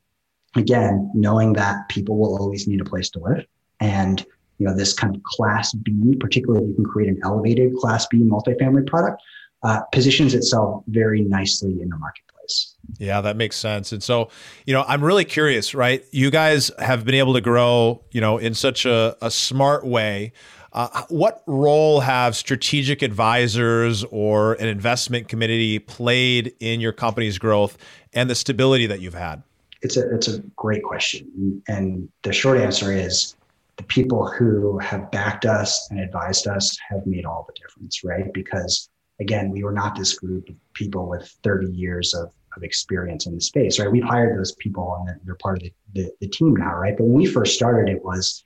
again, 0.55 1.11
knowing 1.13 1.53
that 1.53 1.89
people 1.89 2.17
will 2.17 2.37
always 2.37 2.67
need 2.67 2.81
a 2.81 2.85
place 2.85 3.09
to 3.11 3.19
live. 3.19 3.45
And, 3.79 4.25
you 4.57 4.65
know, 4.65 4.75
this 4.75 4.93
kind 4.93 5.15
of 5.15 5.21
class 5.23 5.73
B, 5.73 6.15
particularly 6.19 6.63
if 6.63 6.69
you 6.69 6.75
can 6.75 6.85
create 6.85 7.09
an 7.09 7.19
elevated 7.23 7.75
class 7.75 8.07
B 8.07 8.19
multifamily 8.19 8.87
product, 8.87 9.21
uh, 9.63 9.81
positions 9.91 10.33
itself 10.33 10.83
very 10.87 11.21
nicely 11.21 11.81
in 11.81 11.89
the 11.89 11.97
marketplace. 11.97 12.75
Yeah, 12.99 13.21
that 13.21 13.35
makes 13.35 13.57
sense. 13.57 13.91
And 13.91 14.01
so, 14.01 14.29
you 14.65 14.73
know, 14.73 14.85
I'm 14.87 15.03
really 15.03 15.25
curious, 15.25 15.75
right? 15.75 16.03
You 16.11 16.31
guys 16.31 16.71
have 16.79 17.03
been 17.05 17.15
able 17.15 17.33
to 17.33 17.41
grow, 17.41 18.03
you 18.11 18.21
know, 18.21 18.37
in 18.37 18.53
such 18.53 18.85
a, 18.85 19.17
a 19.21 19.29
smart 19.29 19.85
way. 19.85 20.31
Uh, 20.73 21.03
what 21.09 21.43
role 21.47 22.01
have 22.01 22.35
strategic 22.35 23.01
advisors 23.01 24.03
or 24.05 24.53
an 24.55 24.67
investment 24.67 25.27
committee 25.27 25.79
played 25.79 26.53
in 26.59 26.79
your 26.79 26.91
company's 26.91 27.37
growth 27.37 27.77
and 28.13 28.29
the 28.29 28.35
stability 28.35 28.85
that 28.85 29.01
you've 29.01 29.13
had? 29.13 29.41
It's 29.81 29.97
a 29.97 30.13
it's 30.13 30.27
a 30.27 30.39
great 30.55 30.83
question, 30.83 31.61
and 31.67 32.09
the 32.23 32.33
short 32.33 32.57
answer 32.57 32.91
is 32.91 33.35
the 33.77 33.83
people 33.83 34.27
who 34.27 34.79
have 34.79 35.11
backed 35.11 35.45
us 35.45 35.87
and 35.91 35.99
advised 35.99 36.47
us 36.47 36.77
have 36.89 37.05
made 37.05 37.25
all 37.25 37.45
the 37.47 37.53
difference, 37.53 38.03
right? 38.03 38.33
Because 38.33 38.89
again, 39.19 39.51
we 39.51 39.63
were 39.63 39.71
not 39.71 39.95
this 39.95 40.17
group 40.17 40.49
of 40.49 40.55
people 40.73 41.07
with 41.07 41.27
30 41.43 41.67
years 41.67 42.13
of, 42.13 42.31
of 42.55 42.63
experience 42.63 43.25
in 43.25 43.35
the 43.35 43.41
space, 43.41 43.79
right? 43.79 43.91
We've 43.91 44.03
hired 44.03 44.37
those 44.37 44.53
people 44.53 45.03
and 45.07 45.19
they're, 45.25 45.35
part 45.35 45.57
of 45.57 45.63
the, 45.63 45.73
the, 45.93 46.11
the 46.21 46.27
team 46.27 46.55
now, 46.55 46.75
right? 46.75 46.95
But 46.95 47.05
when 47.05 47.13
we 47.13 47.25
first 47.25 47.55
started, 47.55 47.93
it 47.93 48.03
was, 48.03 48.45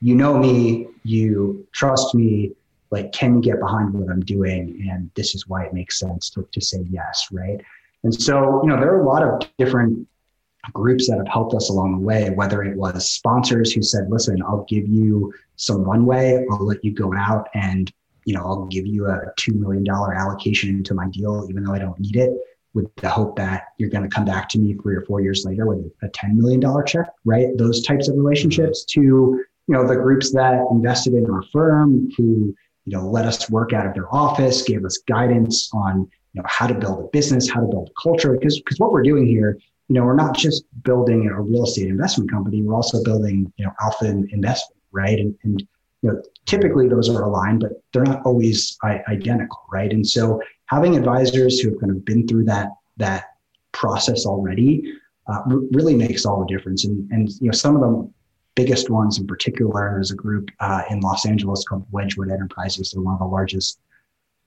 you 0.00 0.14
know 0.14 0.38
me, 0.38 0.88
you 1.04 1.66
trust 1.72 2.14
me, 2.14 2.52
like, 2.90 3.12
can 3.12 3.36
you 3.36 3.40
get 3.40 3.60
behind 3.60 3.92
what 3.92 4.10
I'm 4.10 4.20
doing? 4.20 4.88
And 4.90 5.10
this 5.14 5.34
is 5.34 5.46
why 5.46 5.64
it 5.64 5.72
makes 5.72 5.98
sense 5.98 6.30
to, 6.30 6.46
to 6.50 6.60
say 6.60 6.84
yes, 6.90 7.28
right? 7.30 7.60
And 8.02 8.14
so, 8.14 8.62
you 8.62 8.68
know, 8.68 8.76
there 8.76 8.92
are 8.92 9.02
a 9.02 9.06
lot 9.06 9.22
of 9.22 9.48
different 9.58 10.06
groups 10.72 11.08
that 11.08 11.18
have 11.18 11.28
helped 11.28 11.54
us 11.54 11.70
along 11.70 11.92
the 11.92 12.06
way, 12.06 12.30
whether 12.30 12.62
it 12.62 12.76
was 12.76 13.08
sponsors 13.08 13.72
who 13.72 13.82
said, 13.82 14.10
listen, 14.10 14.42
I'll 14.42 14.64
give 14.68 14.86
you 14.86 15.32
some 15.56 15.82
runway, 15.82 16.44
I'll 16.50 16.64
let 16.64 16.84
you 16.84 16.92
go 16.92 17.14
out 17.14 17.48
and 17.54 17.92
you 18.24 18.34
know, 18.34 18.44
I'll 18.44 18.66
give 18.66 18.86
you 18.86 19.06
a 19.06 19.32
$2 19.38 19.54
million 19.54 19.84
allocation 19.88 20.70
into 20.70 20.94
my 20.94 21.08
deal, 21.08 21.46
even 21.48 21.64
though 21.64 21.74
I 21.74 21.78
don't 21.78 21.98
need 21.98 22.16
it, 22.16 22.30
with 22.74 22.94
the 22.96 23.08
hope 23.08 23.36
that 23.36 23.68
you're 23.78 23.90
going 23.90 24.08
to 24.08 24.14
come 24.14 24.24
back 24.24 24.48
to 24.50 24.58
me 24.58 24.74
three 24.74 24.94
or 24.94 25.02
four 25.02 25.20
years 25.20 25.44
later 25.44 25.66
with 25.66 25.92
a 26.02 26.08
$10 26.08 26.34
million 26.34 26.62
check, 26.86 27.06
right? 27.24 27.48
Those 27.56 27.82
types 27.82 28.08
of 28.08 28.16
relationships 28.16 28.84
to, 28.90 29.00
you 29.00 29.44
know, 29.68 29.86
the 29.86 29.96
groups 29.96 30.32
that 30.32 30.64
invested 30.70 31.14
in 31.14 31.28
our 31.30 31.42
firm 31.52 32.08
who, 32.16 32.54
you 32.86 32.96
know, 32.96 33.08
let 33.08 33.24
us 33.24 33.50
work 33.50 33.72
out 33.72 33.86
of 33.86 33.94
their 33.94 34.12
office, 34.14 34.62
gave 34.62 34.84
us 34.84 34.98
guidance 34.98 35.70
on, 35.74 36.08
you 36.32 36.40
know, 36.40 36.46
how 36.48 36.66
to 36.66 36.74
build 36.74 37.04
a 37.04 37.08
business, 37.08 37.50
how 37.50 37.60
to 37.60 37.66
build 37.66 37.90
a 37.90 38.00
culture. 38.00 38.32
Because, 38.32 38.58
because 38.60 38.78
what 38.78 38.92
we're 38.92 39.02
doing 39.02 39.26
here, 39.26 39.58
you 39.88 39.94
know, 39.94 40.04
we're 40.04 40.14
not 40.14 40.36
just 40.36 40.64
building 40.84 41.26
a 41.26 41.40
real 41.40 41.64
estate 41.64 41.88
investment 41.88 42.30
company, 42.30 42.62
we're 42.62 42.74
also 42.74 43.02
building, 43.02 43.52
you 43.56 43.64
know, 43.64 43.72
alpha 43.80 44.06
investment, 44.06 44.80
right? 44.92 45.18
And, 45.18 45.34
and 45.42 45.66
you 46.02 46.10
know, 46.10 46.22
typically 46.46 46.88
those 46.88 47.08
are 47.08 47.22
aligned, 47.22 47.60
but 47.60 47.72
they're 47.92 48.02
not 48.02 48.22
always 48.24 48.76
identical, 48.84 49.60
right? 49.70 49.92
And 49.92 50.06
so 50.06 50.40
having 50.66 50.96
advisors 50.96 51.60
who 51.60 51.70
have 51.70 51.80
kind 51.80 51.90
of 51.90 52.04
been 52.04 52.26
through 52.26 52.44
that 52.44 52.68
that 52.96 53.24
process 53.72 54.26
already 54.26 54.92
uh, 55.26 55.42
really 55.46 55.94
makes 55.94 56.26
all 56.26 56.40
the 56.40 56.46
difference. 56.46 56.84
And 56.84 57.10
and 57.10 57.28
you 57.40 57.46
know, 57.46 57.52
some 57.52 57.76
of 57.76 57.82
the 57.82 58.10
biggest 58.54 58.90
ones 58.90 59.18
in 59.18 59.26
particular, 59.26 59.92
there's 59.94 60.10
a 60.10 60.16
group 60.16 60.50
uh, 60.60 60.82
in 60.90 61.00
Los 61.00 61.26
Angeles 61.26 61.64
called 61.64 61.86
Wedgewood 61.90 62.30
Enterprises. 62.30 62.90
They're 62.90 63.02
one 63.02 63.14
of 63.14 63.20
the 63.20 63.26
largest 63.26 63.80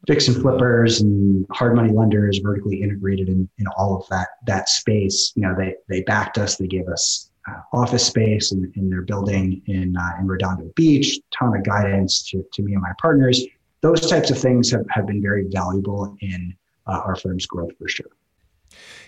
fix 0.08 0.28
and 0.28 0.42
flippers 0.42 1.02
and 1.02 1.46
hard 1.52 1.76
money 1.76 1.94
lenders, 1.94 2.40
vertically 2.40 2.82
integrated 2.82 3.30
in, 3.30 3.48
in 3.58 3.68
all 3.78 3.96
of 3.96 4.08
that 4.10 4.30
that 4.48 4.70
space. 4.70 5.34
You 5.36 5.44
know, 5.44 5.56
they 5.58 5.76
they 5.88 6.02
backed 6.02 6.38
us. 6.38 6.58
They 6.58 6.68
gave 6.68 6.88
us 6.88 7.30
office 7.74 8.06
space 8.06 8.52
in, 8.52 8.72
in 8.76 8.90
their 8.90 9.02
building 9.02 9.62
in, 9.68 9.96
uh, 9.98 10.12
in 10.20 10.28
Redondo 10.28 10.72
Beach, 10.76 11.20
ton 11.38 11.56
of 11.56 11.64
guidance 11.64 12.24
to, 12.30 12.46
to 12.54 12.62
me 12.62 12.74
and 12.74 12.82
my 12.82 12.92
partners. 13.02 13.44
Those 13.82 14.10
types 14.10 14.32
of 14.32 14.38
things 14.38 14.72
have, 14.72 14.86
have 14.90 15.06
been 15.06 15.22
very 15.22 15.48
valuable 15.50 16.16
in 16.22 16.56
uh, 16.88 17.02
our 17.06 17.16
firm's 17.16 17.46
growth 17.46 17.72
for 17.78 17.88
sure. 17.88 18.08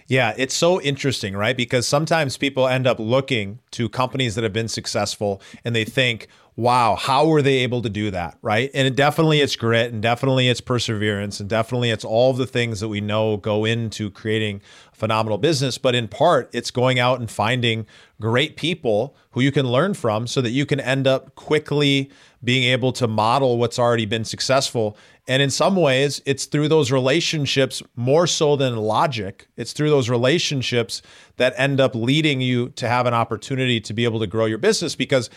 Yeah, 0.07 0.35
it's 0.37 0.53
so 0.53 0.79
interesting, 0.81 1.35
right? 1.35 1.57
Because 1.57 1.87
sometimes 1.87 2.37
people 2.37 2.67
end 2.67 2.85
up 2.85 2.99
looking 2.99 3.59
to 3.71 3.89
companies 3.89 4.35
that 4.35 4.43
have 4.43 4.53
been 4.53 4.67
successful 4.67 5.41
and 5.63 5.75
they 5.75 5.85
think, 5.85 6.27
wow, 6.57 6.95
how 6.95 7.27
were 7.27 7.41
they 7.41 7.57
able 7.57 7.81
to 7.81 7.89
do 7.89 8.11
that? 8.11 8.37
Right. 8.41 8.71
And 8.73 8.87
it 8.87 8.95
definitely 8.95 9.41
it's 9.41 9.55
grit 9.55 9.91
and 9.91 10.01
definitely 10.01 10.47
it's 10.47 10.61
perseverance 10.61 11.39
and 11.39 11.49
definitely 11.49 11.89
it's 11.89 12.05
all 12.05 12.33
the 12.33 12.47
things 12.47 12.79
that 12.79 12.87
we 12.87 13.01
know 13.01 13.37
go 13.37 13.65
into 13.65 14.09
creating 14.09 14.61
a 14.93 14.95
phenomenal 14.95 15.37
business. 15.37 15.77
But 15.77 15.95
in 15.95 16.07
part, 16.07 16.49
it's 16.53 16.71
going 16.71 16.97
out 16.97 17.19
and 17.19 17.29
finding 17.29 17.85
great 18.21 18.55
people 18.55 19.15
who 19.31 19.41
you 19.41 19.51
can 19.51 19.67
learn 19.67 19.93
from 19.93 20.27
so 20.27 20.39
that 20.41 20.51
you 20.51 20.65
can 20.65 20.79
end 20.79 21.07
up 21.07 21.35
quickly 21.35 22.09
being 22.41 22.63
able 22.63 22.93
to 22.93 23.07
model 23.07 23.57
what's 23.57 23.77
already 23.77 24.05
been 24.05 24.23
successful. 24.23 24.95
And 25.27 25.41
in 25.41 25.49
some 25.49 25.75
ways, 25.75 26.21
it's 26.25 26.45
through 26.45 26.69
those 26.69 26.91
relationships 26.91 27.81
more 27.95 28.27
so 28.27 28.55
than 28.55 28.77
logic. 28.77 29.47
It's 29.57 29.73
through 29.73 29.89
those 29.89 30.09
relationships 30.09 31.01
that 31.37 31.53
end 31.57 31.81
up 31.81 31.95
leading 31.95 32.39
you 32.39 32.69
to 32.69 32.87
have 32.87 33.07
an 33.07 33.13
opportunity 33.13 33.81
to 33.81 33.93
be 33.93 34.05
able 34.05 34.19
to 34.19 34.27
grow 34.27 34.45
your 34.45 34.59
business 34.59 34.95
because 34.95 35.29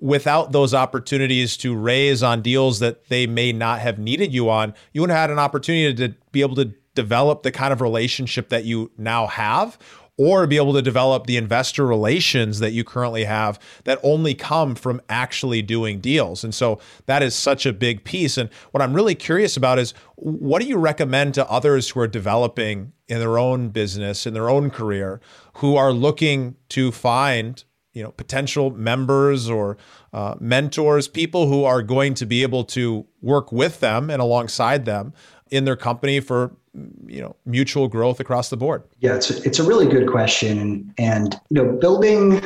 without 0.00 0.52
those 0.52 0.72
opportunities 0.74 1.56
to 1.58 1.76
raise 1.76 2.22
on 2.22 2.42
deals 2.42 2.78
that 2.80 3.08
they 3.08 3.26
may 3.26 3.52
not 3.52 3.80
have 3.80 3.98
needed 3.98 4.32
you 4.32 4.48
on, 4.48 4.74
you 4.92 5.00
wouldn't 5.00 5.16
have 5.16 5.28
had 5.28 5.30
an 5.30 5.38
opportunity 5.38 5.94
to 5.94 6.14
be 6.32 6.40
able 6.40 6.56
to 6.56 6.72
develop 6.94 7.42
the 7.42 7.52
kind 7.52 7.72
of 7.72 7.80
relationship 7.80 8.48
that 8.48 8.64
you 8.64 8.90
now 8.96 9.26
have 9.26 9.78
or 10.16 10.46
be 10.46 10.58
able 10.58 10.74
to 10.74 10.82
develop 10.82 11.26
the 11.26 11.38
investor 11.38 11.86
relations 11.86 12.58
that 12.58 12.72
you 12.72 12.84
currently 12.84 13.24
have 13.24 13.58
that 13.84 13.98
only 14.02 14.34
come 14.34 14.74
from 14.74 15.00
actually 15.08 15.62
doing 15.62 15.98
deals. 15.98 16.44
And 16.44 16.54
so 16.54 16.78
that 17.06 17.22
is 17.22 17.34
such 17.34 17.64
a 17.64 17.72
big 17.72 18.04
piece. 18.04 18.36
And 18.36 18.50
what 18.72 18.82
I'm 18.82 18.92
really 18.92 19.14
curious 19.14 19.56
about 19.56 19.78
is 19.78 19.94
what 20.16 20.60
do 20.60 20.68
you 20.68 20.76
recommend 20.76 21.32
to 21.34 21.50
others 21.50 21.88
who 21.88 22.00
are 22.00 22.06
developing 22.06 22.92
in 23.08 23.18
their 23.18 23.38
own 23.38 23.70
business, 23.70 24.26
in 24.26 24.34
their 24.34 24.50
own 24.50 24.68
career, 24.68 25.22
who 25.54 25.76
are 25.76 25.90
looking 25.90 26.56
to 26.68 26.92
find 26.92 27.64
you 27.92 28.02
know 28.02 28.10
potential 28.12 28.70
members 28.70 29.48
or 29.48 29.76
uh, 30.12 30.34
mentors 30.40 31.08
people 31.08 31.46
who 31.48 31.64
are 31.64 31.82
going 31.82 32.14
to 32.14 32.26
be 32.26 32.42
able 32.42 32.64
to 32.64 33.06
work 33.20 33.52
with 33.52 33.80
them 33.80 34.10
and 34.10 34.22
alongside 34.22 34.84
them 34.84 35.12
in 35.50 35.64
their 35.64 35.76
company 35.76 36.20
for 36.20 36.56
you 37.06 37.20
know 37.20 37.36
mutual 37.44 37.88
growth 37.88 38.20
across 38.20 38.50
the 38.50 38.56
board? 38.56 38.84
Yeah, 39.00 39.16
it's 39.16 39.30
a, 39.30 39.42
it's 39.42 39.58
a 39.58 39.64
really 39.64 39.86
good 39.86 40.08
question, 40.08 40.92
and 40.98 41.34
you 41.50 41.62
know, 41.62 41.72
building 41.72 42.40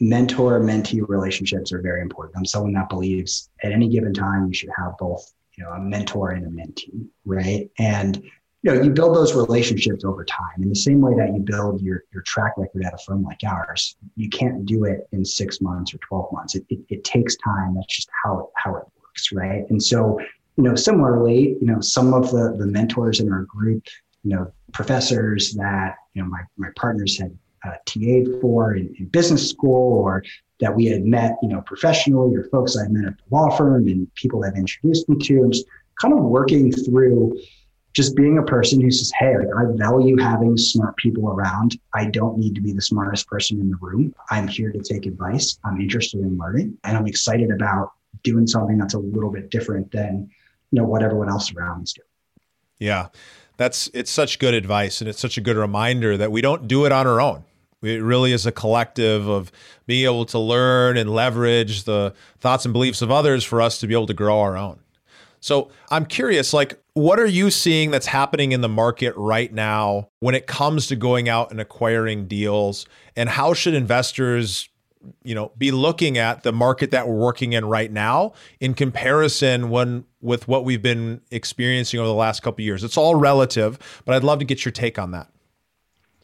mentor 0.00 0.60
mentee 0.60 1.02
relationships 1.08 1.72
are 1.72 1.80
very 1.80 2.02
important. 2.02 2.36
I'm 2.36 2.44
someone 2.44 2.74
that 2.74 2.88
believes 2.88 3.48
at 3.62 3.72
any 3.72 3.88
given 3.88 4.12
time 4.12 4.46
you 4.46 4.54
should 4.54 4.70
have 4.76 4.96
both 4.98 5.32
you 5.56 5.64
know 5.64 5.70
a 5.70 5.80
mentor 5.80 6.30
and 6.30 6.46
a 6.46 6.50
mentee, 6.50 7.06
right? 7.24 7.70
And 7.78 8.22
you 8.66 8.74
know, 8.74 8.82
you 8.82 8.90
build 8.90 9.14
those 9.14 9.32
relationships 9.32 10.04
over 10.04 10.24
time 10.24 10.60
in 10.60 10.68
the 10.68 10.74
same 10.74 11.00
way 11.00 11.14
that 11.14 11.32
you 11.32 11.38
build 11.38 11.80
your, 11.80 12.02
your 12.12 12.22
track 12.22 12.54
record 12.56 12.84
at 12.84 12.94
a 12.94 12.98
firm 12.98 13.22
like 13.22 13.44
ours. 13.46 13.94
You 14.16 14.28
can't 14.28 14.66
do 14.66 14.86
it 14.86 15.06
in 15.12 15.24
six 15.24 15.60
months 15.60 15.94
or 15.94 15.98
12 15.98 16.32
months. 16.32 16.56
It, 16.56 16.64
it, 16.68 16.80
it 16.88 17.04
takes 17.04 17.36
time. 17.36 17.76
That's 17.76 17.94
just 17.94 18.08
how 18.24 18.40
it, 18.40 18.46
how 18.56 18.70
it 18.74 18.82
works. 19.00 19.30
Right. 19.32 19.70
And 19.70 19.80
so, 19.80 20.18
you 20.56 20.64
know, 20.64 20.74
similarly, 20.74 21.56
you 21.60 21.66
know, 21.66 21.80
some 21.80 22.12
of 22.12 22.32
the, 22.32 22.56
the 22.58 22.66
mentors 22.66 23.20
in 23.20 23.32
our 23.32 23.44
group, 23.44 23.84
you 24.24 24.34
know, 24.34 24.50
professors 24.72 25.54
that, 25.54 25.94
you 26.14 26.22
know, 26.22 26.28
my, 26.28 26.40
my 26.56 26.70
partners 26.74 27.16
had 27.16 27.38
uh, 27.64 27.76
TA'd 27.86 28.40
for 28.40 28.74
in, 28.74 28.92
in 28.98 29.06
business 29.06 29.48
school 29.48 30.00
or 30.00 30.24
that 30.58 30.74
we 30.74 30.86
had 30.86 31.04
met, 31.04 31.36
you 31.40 31.50
know, 31.50 31.60
professionally 31.60 32.34
or 32.34 32.48
folks 32.50 32.76
I 32.76 32.88
met 32.88 33.06
at 33.06 33.16
the 33.16 33.24
law 33.30 33.48
firm 33.56 33.86
and 33.86 34.12
people 34.16 34.42
have 34.42 34.56
introduced 34.56 35.08
me 35.08 35.18
to 35.18 35.42
and 35.44 35.52
just 35.52 35.66
kind 36.00 36.12
of 36.12 36.24
working 36.24 36.72
through 36.72 37.38
just 37.96 38.14
being 38.14 38.36
a 38.36 38.42
person 38.42 38.78
who 38.78 38.90
says, 38.90 39.10
Hey, 39.18 39.38
like, 39.38 39.48
I 39.56 39.62
value 39.74 40.18
having 40.18 40.58
smart 40.58 40.96
people 40.98 41.30
around. 41.30 41.78
I 41.94 42.04
don't 42.04 42.36
need 42.36 42.54
to 42.54 42.60
be 42.60 42.74
the 42.74 42.82
smartest 42.82 43.26
person 43.26 43.58
in 43.58 43.70
the 43.70 43.76
room. 43.80 44.14
I'm 44.30 44.46
here 44.46 44.70
to 44.70 44.80
take 44.80 45.06
advice. 45.06 45.58
I'm 45.64 45.80
interested 45.80 46.20
in 46.20 46.36
learning 46.36 46.76
and 46.84 46.94
I'm 46.94 47.06
excited 47.06 47.50
about 47.50 47.92
doing 48.22 48.46
something 48.46 48.76
that's 48.76 48.92
a 48.92 48.98
little 48.98 49.30
bit 49.30 49.50
different 49.50 49.90
than, 49.92 50.28
you 50.72 50.80
know, 50.80 50.86
what 50.86 51.02
everyone 51.02 51.30
else 51.30 51.50
around 51.54 51.84
is 51.84 51.94
doing. 51.94 52.06
Yeah. 52.78 53.08
That's 53.56 53.88
it's 53.94 54.10
such 54.10 54.38
good 54.38 54.52
advice 54.52 55.00
and 55.00 55.08
it's 55.08 55.18
such 55.18 55.38
a 55.38 55.40
good 55.40 55.56
reminder 55.56 56.18
that 56.18 56.30
we 56.30 56.42
don't 56.42 56.68
do 56.68 56.84
it 56.84 56.92
on 56.92 57.06
our 57.06 57.18
own. 57.18 57.44
It 57.82 58.02
really 58.02 58.32
is 58.32 58.44
a 58.44 58.52
collective 58.52 59.26
of 59.26 59.50
being 59.86 60.04
able 60.04 60.26
to 60.26 60.38
learn 60.38 60.98
and 60.98 61.08
leverage 61.08 61.84
the 61.84 62.12
thoughts 62.40 62.66
and 62.66 62.74
beliefs 62.74 63.00
of 63.00 63.10
others 63.10 63.42
for 63.42 63.62
us 63.62 63.78
to 63.78 63.86
be 63.86 63.94
able 63.94 64.06
to 64.08 64.14
grow 64.14 64.40
our 64.40 64.58
own. 64.58 64.80
So 65.40 65.70
I'm 65.90 66.04
curious, 66.04 66.52
like, 66.52 66.78
what 66.96 67.20
are 67.20 67.26
you 67.26 67.50
seeing 67.50 67.90
that's 67.90 68.06
happening 68.06 68.52
in 68.52 68.62
the 68.62 68.70
market 68.70 69.12
right 69.18 69.52
now 69.52 70.08
when 70.20 70.34
it 70.34 70.46
comes 70.46 70.86
to 70.86 70.96
going 70.96 71.28
out 71.28 71.50
and 71.50 71.60
acquiring 71.60 72.26
deals? 72.26 72.86
And 73.14 73.28
how 73.28 73.52
should 73.52 73.74
investors, 73.74 74.70
you 75.22 75.34
know, 75.34 75.52
be 75.58 75.72
looking 75.72 76.16
at 76.16 76.42
the 76.42 76.52
market 76.52 76.92
that 76.92 77.06
we're 77.06 77.18
working 77.18 77.52
in 77.52 77.66
right 77.66 77.92
now 77.92 78.32
in 78.60 78.72
comparison 78.72 79.68
when 79.68 80.06
with 80.22 80.48
what 80.48 80.64
we've 80.64 80.80
been 80.80 81.20
experiencing 81.30 82.00
over 82.00 82.06
the 82.06 82.14
last 82.14 82.40
couple 82.40 82.64
years? 82.64 82.82
It's 82.82 82.96
all 82.96 83.14
relative, 83.14 83.78
but 84.06 84.14
I'd 84.14 84.24
love 84.24 84.38
to 84.38 84.46
get 84.46 84.64
your 84.64 84.72
take 84.72 84.98
on 84.98 85.10
that. 85.10 85.28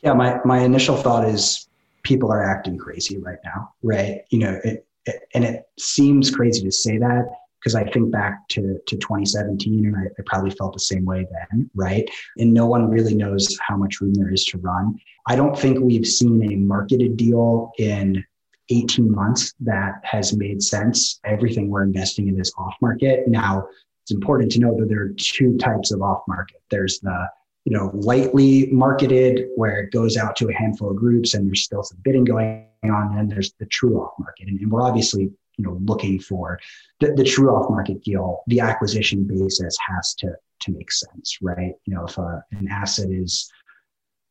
Yeah, 0.03 0.15
my 0.15 0.41
my 0.47 0.61
initial 0.61 0.97
thought 0.97 1.29
is 1.29 1.69
people 2.03 2.33
are 2.33 2.43
acting 2.43 2.79
crazy 2.79 3.19
right 3.19 3.39
now, 3.45 3.75
right? 3.83 4.23
You 4.31 4.39
know, 4.39 4.59
it, 4.65 4.87
it 5.05 5.29
and 5.35 5.45
it 5.45 5.69
seems 5.79 6.31
crazy 6.31 6.63
to 6.63 6.73
say 6.73 6.97
that 6.97 7.27
because 7.63 7.75
I 7.75 7.85
think 7.91 8.11
back 8.11 8.49
to, 8.49 8.79
to 8.87 8.97
2017 8.97 9.87
and 9.87 9.97
I, 9.97 10.01
I, 10.01 10.23
probably 10.27 10.51
felt 10.51 10.73
the 10.73 10.81
same 10.81 11.05
way 11.05 11.27
then, 11.31 11.71
right? 11.75 12.11
And 12.39 12.53
no 12.53 12.67
one 12.67 12.91
really 12.91 13.15
knows 13.15 13.57
how 13.67 13.77
much 13.77 14.01
room 14.01 14.15
there 14.15 14.33
is 14.33 14.45
to 14.47 14.59
run. 14.59 14.99
I 15.29 15.37
don't 15.37 15.57
think 15.57 15.79
we've 15.79 16.07
seen 16.07 16.43
a 16.53 16.57
marketed 16.57 17.17
deal 17.17 17.71
in 17.79 18.25
18 18.71 19.11
months 19.11 19.55
that 19.61 20.01
has 20.03 20.37
made 20.37 20.63
sense. 20.63 21.21
Everything 21.25 21.69
we're 21.69 21.85
investing 21.85 22.29
in 22.29 22.41
is 22.41 22.53
off 22.59 22.75
market. 22.81 23.29
Now, 23.29 23.69
it's 24.03 24.13
important 24.13 24.51
to 24.53 24.59
know 24.59 24.77
that 24.79 24.89
there 24.89 25.03
are 25.03 25.13
two 25.17 25.57
types 25.59 25.93
of 25.93 26.03
off 26.03 26.23
market. 26.27 26.61
There's 26.71 26.99
the 27.01 27.29
you 27.65 27.77
know, 27.77 27.91
lightly 27.95 28.67
marketed 28.73 29.47
where 29.55 29.83
it 29.83 29.93
goes 29.93 30.17
out 30.17 30.35
to 30.37 30.49
a 30.49 30.53
handful 30.53 30.91
of 30.91 30.97
groups 30.97 31.35
and 31.35 31.47
there's 31.47 31.63
still 31.63 31.83
some 31.83 31.99
bidding 32.03 32.25
going 32.25 32.67
on. 32.83 33.17
And 33.17 33.31
there's 33.31 33.53
the 33.61 33.67
true 33.67 34.01
off 34.01 34.15
market. 34.19 34.49
And, 34.49 34.59
and 34.59 34.71
we're 34.71 34.83
obviously 34.83 35.31
you 35.57 35.65
know 35.65 35.79
looking 35.85 36.19
for 36.19 36.59
the, 37.01 37.13
the 37.13 37.25
true 37.25 37.51
off 37.51 37.71
market 37.71 38.03
deal 38.03 38.43
the 38.47 38.61
acquisition 38.61 39.25
basis 39.25 39.77
has 39.89 40.15
to 40.15 40.29
to 40.61 40.73
make 40.73 40.93
sense 40.93 41.39
right? 41.43 41.73
You 41.85 41.95
know 41.95 42.05
if 42.05 42.19
a, 42.19 42.23
uh, 42.23 42.41
an 42.53 42.69
asset 42.69 43.11
is 43.11 43.51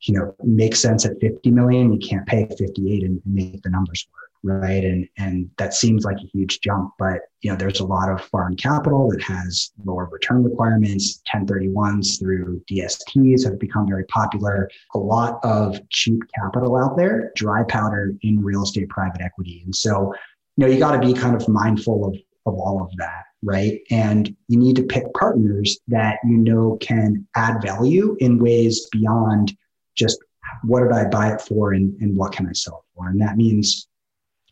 you 0.01 0.17
know 0.17 0.35
makes 0.43 0.79
sense 0.79 1.05
at 1.05 1.19
50 1.19 1.51
million 1.51 1.93
you 1.93 1.99
can't 1.99 2.25
pay 2.25 2.47
58 2.57 3.03
and 3.03 3.21
make 3.25 3.61
the 3.61 3.69
numbers 3.69 4.07
work 4.13 4.21
right? 4.43 4.83
And 4.83 5.07
and 5.17 5.49
that 5.57 5.73
seems 5.73 6.03
like 6.03 6.17
a 6.17 6.27
huge 6.33 6.61
jump 6.61 6.93
but 6.97 7.19
you 7.41 7.51
know 7.51 7.57
there's 7.57 7.79
a 7.79 7.85
lot 7.85 8.09
of 8.09 8.21
foreign 8.21 8.55
capital 8.55 9.09
that 9.09 9.21
has 9.21 9.71
lower 9.85 10.05
return 10.11 10.43
requirements. 10.43 11.21
1031s 11.33 12.19
through 12.19 12.61
dsts 12.69 13.43
have 13.43 13.59
become 13.59 13.87
very 13.87 14.05
popular. 14.05 14.69
A 14.95 14.97
lot 14.97 15.39
of 15.43 15.79
cheap 15.89 16.21
capital 16.33 16.77
out 16.77 16.97
there 16.97 17.31
dry 17.35 17.63
powder 17.63 18.13
in 18.21 18.41
real 18.41 18.63
estate 18.63 18.89
private 18.89 19.21
equity. 19.21 19.61
And 19.65 19.75
so 19.75 20.13
you 20.57 20.65
know, 20.65 20.71
you 20.71 20.79
got 20.79 20.99
to 20.99 21.05
be 21.05 21.13
kind 21.13 21.35
of 21.35 21.47
mindful 21.47 22.05
of, 22.05 22.15
of 22.45 22.59
all 22.59 22.81
of 22.81 22.95
that, 22.97 23.23
right? 23.41 23.79
And 23.89 24.35
you 24.47 24.57
need 24.57 24.75
to 24.77 24.83
pick 24.83 25.03
partners 25.13 25.79
that 25.87 26.19
you 26.25 26.37
know 26.37 26.77
can 26.81 27.27
add 27.35 27.61
value 27.61 28.15
in 28.19 28.39
ways 28.39 28.87
beyond 28.91 29.55
just 29.95 30.19
what 30.63 30.81
did 30.81 30.91
I 30.91 31.05
buy 31.05 31.33
it 31.33 31.41
for 31.41 31.73
and, 31.73 31.99
and 32.01 32.15
what 32.15 32.33
can 32.33 32.47
I 32.47 32.53
sell 32.53 32.83
it 32.85 32.97
for? 32.97 33.07
And 33.07 33.21
that 33.21 33.37
means, 33.37 33.87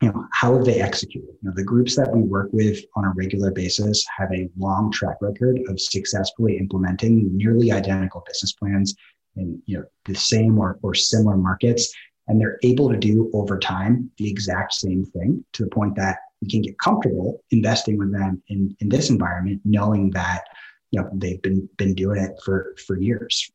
you 0.02 0.10
know, 0.10 0.26
how 0.32 0.56
have 0.56 0.66
they 0.66 0.82
executed? 0.82 1.36
You 1.42 1.50
know, 1.50 1.54
the 1.56 1.64
groups 1.64 1.96
that 1.96 2.12
we 2.12 2.22
work 2.22 2.50
with 2.54 2.80
on 2.96 3.06
a 3.06 3.14
regular 3.16 3.52
basis 3.52 4.06
have 4.18 4.32
a 4.32 4.50
long 4.58 4.92
track 4.92 5.18
record 5.22 5.60
of 5.68 5.80
successfully 5.80 6.58
implementing 6.58 7.36
nearly 7.36 7.72
identical 7.72 8.24
business 8.26 8.54
plans 8.54 8.96
in 9.36 9.62
you 9.66 9.78
know 9.78 9.86
the 10.06 10.16
same 10.16 10.58
or, 10.58 10.80
or 10.82 10.94
similar 10.94 11.38
markets 11.38 11.94
and 12.30 12.40
they're 12.40 12.60
able 12.64 12.90
to 12.90 12.96
do 12.96 13.30
over 13.34 13.60
time 13.60 14.10
the 14.18 14.30
exact 14.30 14.74
same 14.74 15.04
thing 15.04 15.44
to 15.54 15.64
the 15.64 15.70
point 15.70 15.96
that 15.96 16.20
we 16.42 16.48
can 16.48 16.62
get 16.62 16.78
comfortable 16.80 17.44
investing 17.52 17.98
with 17.98 18.14
them 18.14 18.42
in, 18.48 18.76
in 18.80 18.88
this 18.88 19.10
environment, 19.10 19.60
knowing 19.66 20.12
that 20.12 20.44
you 20.92 21.02
know 21.02 21.10
they've 21.14 21.42
been 21.42 21.68
been 21.78 21.94
doing 21.94 22.22
it 22.22 22.32
for 22.46 22.76
for 22.88 22.98
years. 22.98 23.52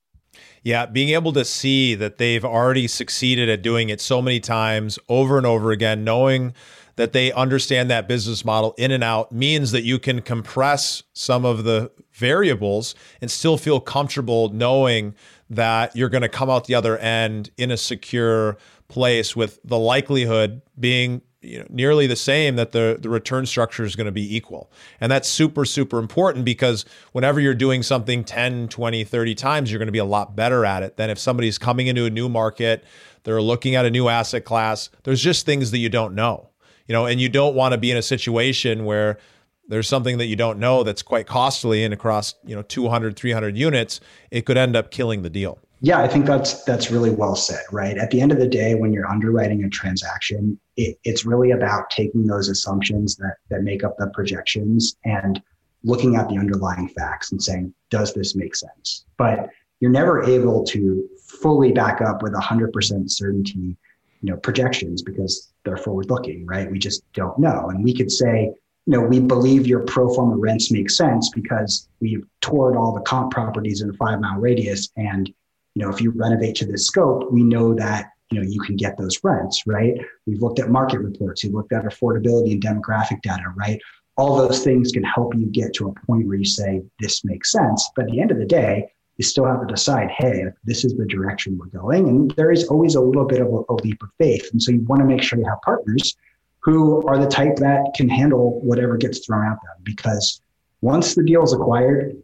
Yeah, 0.65 0.87
being 0.87 1.11
able 1.11 1.33
to 1.35 1.45
see 1.45 1.95
that 1.95 2.19
they've 2.19 2.45
already 2.45 2.89
succeeded 2.89 3.49
at 3.49 3.63
doing 3.63 3.89
it 3.89 4.01
so 4.01 4.21
many 4.21 4.41
times 4.41 4.99
over 5.09 5.39
and 5.39 5.47
over 5.47 5.71
again, 5.71 6.03
knowing 6.03 6.55
that 6.97 7.13
they 7.13 7.33
understand 7.33 7.91
that 7.91 8.09
business 8.09 8.45
model 8.45 8.75
in 8.77 8.91
and 8.91 9.03
out 9.05 9.33
means 9.33 9.73
that 9.73 9.83
you 9.83 9.99
can 9.99 10.21
compress 10.21 11.03
some 11.13 11.45
of 11.45 11.65
the 11.65 11.91
variables 12.13 12.95
and 13.21 13.31
still 13.31 13.57
feel 13.57 13.81
comfortable 13.81 14.49
knowing 14.51 15.15
that 15.51 15.95
you're 15.95 16.09
going 16.09 16.23
to 16.23 16.29
come 16.29 16.51
out 16.51 16.67
the 16.67 16.75
other 16.75 16.99
end 16.99 17.51
in 17.57 17.71
a 17.71 17.77
secure 17.77 18.57
place 18.89 19.35
with 19.35 19.61
the 19.65 19.79
likelihood 19.79 20.63
being 20.79 21.23
you 21.45 21.59
know, 21.59 21.67
nearly 21.69 22.07
the 22.07 22.17
same 22.17 22.57
that 22.57 22.73
the, 22.73 22.99
the 23.01 23.09
return 23.09 23.47
structure 23.47 23.85
is 23.85 23.95
going 23.95 24.07
to 24.07 24.13
be 24.13 24.35
equal. 24.35 24.71
And 25.01 25.13
that's 25.13 25.29
super, 25.29 25.65
super 25.65 25.99
important 25.99 26.45
because 26.45 26.85
whenever 27.13 27.39
you're 27.39 27.55
doing 27.55 27.83
something 27.83 28.25
10, 28.25 28.69
20, 28.69 29.05
30 29.05 29.35
times, 29.35 29.71
you're 29.71 29.79
going 29.79 29.87
to 29.87 29.93
be 29.93 29.99
a 29.99 30.05
lot 30.05 30.35
better 30.35 30.65
at 30.65 30.83
it 30.83 30.97
than 30.97 31.11
if 31.11 31.19
somebody's 31.19 31.59
coming 31.59 31.87
into 31.87 32.07
a 32.07 32.11
new 32.11 32.29
market, 32.29 32.85
they're 33.25 33.43
looking 33.43 33.75
at 33.75 33.85
a 33.85 33.91
new 33.91 34.09
asset 34.09 34.45
class. 34.45 34.91
There's 35.03 35.23
just 35.23 35.45
things 35.47 35.71
that 35.71 35.79
you 35.79 35.89
don't 35.89 36.15
know, 36.15 36.49
you 36.87 36.93
know, 36.93 37.07
and 37.07 37.21
you 37.21 37.29
don't 37.29 37.55
want 37.55 37.73
to 37.73 37.79
be 37.79 37.91
in 37.91 37.97
a 37.97 38.03
situation 38.03 38.85
where 38.85 39.19
there's 39.68 39.88
something 39.88 40.18
that 40.18 40.27
you 40.27 40.37
don't 40.37 40.59
know 40.59 40.83
that's 40.83 41.03
quite 41.03 41.27
costly 41.27 41.85
and 41.85 41.94
across 41.94 42.35
you 42.44 42.55
know 42.55 42.62
200 42.62 43.16
300 43.16 43.57
units 43.57 44.00
it 44.31 44.46
could 44.46 44.57
end 44.57 44.77
up 44.77 44.90
killing 44.90 45.22
the 45.22 45.31
deal. 45.31 45.59
Yeah 45.81 46.00
i 46.00 46.09
think 46.09 46.27
that's 46.27 46.64
that's 46.64 46.90
really 46.90 47.11
well 47.11 47.37
said 47.37 47.62
right? 47.72 47.98
At 47.98 48.11
the 48.11 48.20
end 48.20 48.33
of 48.33 48.38
the 48.38 48.48
day 48.48 48.74
when 48.74 48.92
you're 48.92 49.09
underwriting 49.09 49.64
a 49.64 49.68
transaction 49.68 50.59
it, 50.77 50.98
it's 51.05 51.24
really 51.24 51.50
about 51.53 51.90
taking 51.90 52.27
those 52.27 52.48
assumptions 52.48 53.16
that 53.16 53.37
that 53.50 53.62
make 53.62 53.85
up 53.85 53.96
the 53.98 54.09
projections 54.09 54.96
and 55.05 55.42
looking 55.83 56.16
at 56.16 56.29
the 56.29 56.38
underlying 56.38 56.88
facts 56.88 57.33
and 57.33 57.42
saying 57.42 57.74
does 57.90 58.14
this 58.14 58.35
make 58.35 58.57
sense? 58.57 59.05
But 59.18 59.50
you're 59.81 59.90
never 59.90 60.22
able 60.22 60.64
to 60.64 61.07
fully 61.42 61.72
back 61.72 62.00
up 62.00 62.22
with 62.22 62.33
100% 62.33 63.11
certainty 63.11 63.77
you 64.22 64.31
know 64.31 64.38
projections 64.38 65.03
because 65.03 65.53
they're 65.64 65.77
forward 65.77 66.11
looking 66.11 66.46
right? 66.46 66.70
We 66.70 66.79
just 66.79 67.03
don't 67.12 67.38
know. 67.38 67.68
And 67.68 67.85
we 67.85 67.94
could 67.94 68.11
say 68.11 68.53
you 68.87 68.92
know, 68.92 69.01
we 69.01 69.18
believe 69.18 69.66
your 69.66 69.81
pro 69.81 70.12
forma 70.12 70.37
rents 70.37 70.70
make 70.70 70.90
sense 70.90 71.31
because 71.31 71.88
we've 72.01 72.25
toured 72.42 72.77
all 72.77 72.92
the 72.92 73.01
comp 73.01 73.33
properties 73.33 73.81
in 73.81 73.90
a 73.90 73.94
five 73.94 74.20
mile 74.20 74.38
radius. 74.38 74.90
And, 74.97 75.29
you 75.75 75.83
know, 75.83 75.90
if 75.90 76.01
you 76.01 76.11
renovate 76.11 76.55
to 76.57 76.66
this 76.66 76.87
scope, 76.87 77.33
we 77.33 77.42
know 77.42 77.75
that, 77.75 78.11
you 78.31 78.40
know, 78.40 78.47
you 78.47 78.61
can 78.61 78.77
get 78.77 78.99
those 78.99 79.18
rents, 79.25 79.62
right? 79.66 79.94
We've 80.27 80.42
looked 80.42 80.59
at 80.59 80.70
market 80.70 80.99
reports, 80.99 81.44
we've 81.44 81.55
looked 81.55 81.73
at 81.73 81.85
affordability 81.85 82.53
and 82.53 82.62
demographic 82.62 83.23
data, 83.23 83.44
right? 83.57 83.81
All 84.16 84.37
those 84.37 84.62
things 84.62 84.92
can 84.92 85.03
help 85.03 85.35
you 85.35 85.47
get 85.47 85.73
to 85.75 85.88
a 85.88 86.07
point 86.07 86.27
where 86.27 86.37
you 86.37 86.44
say, 86.44 86.83
this 87.01 87.25
makes 87.25 87.51
sense. 87.51 87.90
But 87.97 88.05
at 88.05 88.11
the 88.11 88.20
end 88.20 88.31
of 88.31 88.38
the 88.38 88.44
day, 88.44 88.90
you 89.16 89.25
still 89.25 89.47
have 89.47 89.61
to 89.61 89.66
decide, 89.66 90.11
hey, 90.11 90.44
this 90.64 90.85
is 90.85 90.94
the 90.97 91.07
direction 91.07 91.59
we're 91.59 91.66
going. 91.66 92.09
And 92.09 92.31
there 92.33 92.53
is 92.53 92.64
always 92.64 92.97
a 92.97 93.01
little 93.01 93.25
bit 93.25 93.40
of 93.40 93.49
a, 93.49 93.73
a 93.73 93.75
leap 93.75 94.03
of 94.03 94.11
faith. 94.18 94.51
And 94.53 94.62
so 94.62 94.73
you 94.73 94.83
want 94.83 95.01
to 95.01 95.07
make 95.07 95.23
sure 95.23 95.38
you 95.38 95.44
have 95.47 95.62
partners 95.62 96.16
who 96.64 97.07
are 97.07 97.18
the 97.18 97.27
type 97.27 97.57
that 97.57 97.92
can 97.94 98.09
handle 98.09 98.61
whatever 98.62 98.96
gets 98.96 99.24
thrown 99.24 99.44
at 99.44 99.59
them. 99.62 99.83
Because 99.83 100.40
once 100.81 101.14
the 101.14 101.22
deal 101.22 101.42
is 101.42 101.53
acquired, 101.53 102.16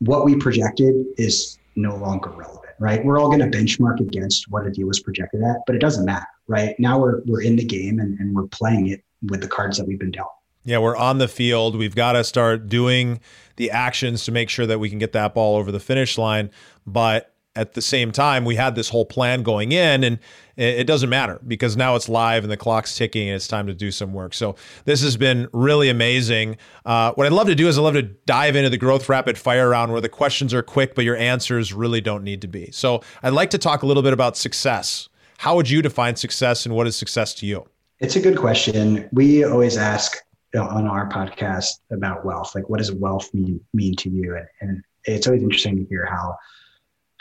what 0.00 0.24
we 0.24 0.36
projected 0.36 0.94
is 1.16 1.58
no 1.76 1.96
longer 1.96 2.30
relevant, 2.30 2.74
right? 2.80 3.04
We're 3.04 3.18
all 3.18 3.28
going 3.28 3.38
to 3.38 3.56
benchmark 3.56 4.00
against 4.00 4.50
what 4.50 4.66
a 4.66 4.70
deal 4.70 4.88
was 4.88 5.00
projected 5.00 5.42
at, 5.42 5.58
but 5.66 5.76
it 5.76 5.78
doesn't 5.78 6.04
matter, 6.04 6.26
right? 6.48 6.74
Now 6.78 6.98
we're 6.98 7.22
we're 7.24 7.42
in 7.42 7.56
the 7.56 7.64
game 7.64 8.00
and, 8.00 8.18
and 8.18 8.34
we're 8.34 8.48
playing 8.48 8.88
it 8.88 9.04
with 9.28 9.40
the 9.40 9.48
cards 9.48 9.78
that 9.78 9.86
we've 9.86 9.98
been 9.98 10.10
dealt. 10.10 10.32
Yeah, 10.64 10.78
we're 10.78 10.96
on 10.96 11.18
the 11.18 11.28
field. 11.28 11.76
We've 11.76 11.94
got 11.94 12.12
to 12.12 12.24
start 12.24 12.68
doing 12.68 13.20
the 13.56 13.70
actions 13.70 14.24
to 14.24 14.32
make 14.32 14.48
sure 14.48 14.66
that 14.66 14.78
we 14.78 14.90
can 14.90 14.98
get 14.98 15.12
that 15.12 15.34
ball 15.34 15.56
over 15.56 15.72
the 15.72 15.80
finish 15.80 16.18
line. 16.18 16.50
But 16.86 17.31
at 17.54 17.74
the 17.74 17.82
same 17.82 18.12
time, 18.12 18.44
we 18.44 18.56
had 18.56 18.74
this 18.74 18.88
whole 18.88 19.04
plan 19.04 19.42
going 19.42 19.72
in, 19.72 20.04
and 20.04 20.18
it 20.56 20.86
doesn't 20.86 21.10
matter 21.10 21.40
because 21.46 21.76
now 21.76 21.96
it's 21.96 22.08
live 22.08 22.44
and 22.44 22.50
the 22.50 22.56
clock's 22.56 22.96
ticking 22.96 23.28
and 23.28 23.36
it's 23.36 23.48
time 23.48 23.66
to 23.66 23.74
do 23.74 23.90
some 23.90 24.12
work. 24.12 24.32
So 24.34 24.54
this 24.84 25.02
has 25.02 25.16
been 25.16 25.48
really 25.52 25.88
amazing. 25.88 26.56
Uh, 26.84 27.12
what 27.12 27.26
I'd 27.26 27.32
love 27.32 27.48
to 27.48 27.54
do 27.54 27.68
is 27.68 27.78
I'd 27.78 27.82
love 27.82 27.94
to 27.94 28.02
dive 28.02 28.56
into 28.56 28.70
the 28.70 28.78
growth 28.78 29.08
rapid 29.08 29.36
fire 29.36 29.68
round 29.68 29.92
where 29.92 30.00
the 30.00 30.08
questions 30.08 30.54
are 30.54 30.62
quick, 30.62 30.94
but 30.94 31.04
your 31.04 31.16
answers 31.16 31.72
really 31.72 32.00
don't 32.00 32.24
need 32.24 32.40
to 32.42 32.48
be. 32.48 32.70
So 32.70 33.02
I'd 33.22 33.34
like 33.34 33.50
to 33.50 33.58
talk 33.58 33.82
a 33.82 33.86
little 33.86 34.02
bit 34.02 34.12
about 34.12 34.36
success. 34.36 35.08
How 35.38 35.56
would 35.56 35.68
you 35.68 35.82
define 35.82 36.16
success, 36.16 36.64
and 36.66 36.74
what 36.74 36.86
is 36.86 36.96
success 36.96 37.34
to 37.34 37.46
you? 37.46 37.66
It's 37.98 38.16
a 38.16 38.20
good 38.20 38.36
question. 38.38 39.08
We 39.12 39.44
always 39.44 39.76
ask 39.76 40.16
on 40.54 40.86
our 40.86 41.08
podcast 41.08 41.80
about 41.90 42.24
wealth, 42.24 42.54
like 42.54 42.68
what 42.68 42.78
does 42.78 42.92
wealth 42.92 43.32
mean 43.34 43.60
mean 43.72 43.96
to 43.96 44.10
you? 44.10 44.36
And, 44.36 44.46
and 44.60 44.84
it's 45.04 45.26
always 45.26 45.42
interesting 45.42 45.76
to 45.76 45.84
hear 45.88 46.06
how 46.06 46.36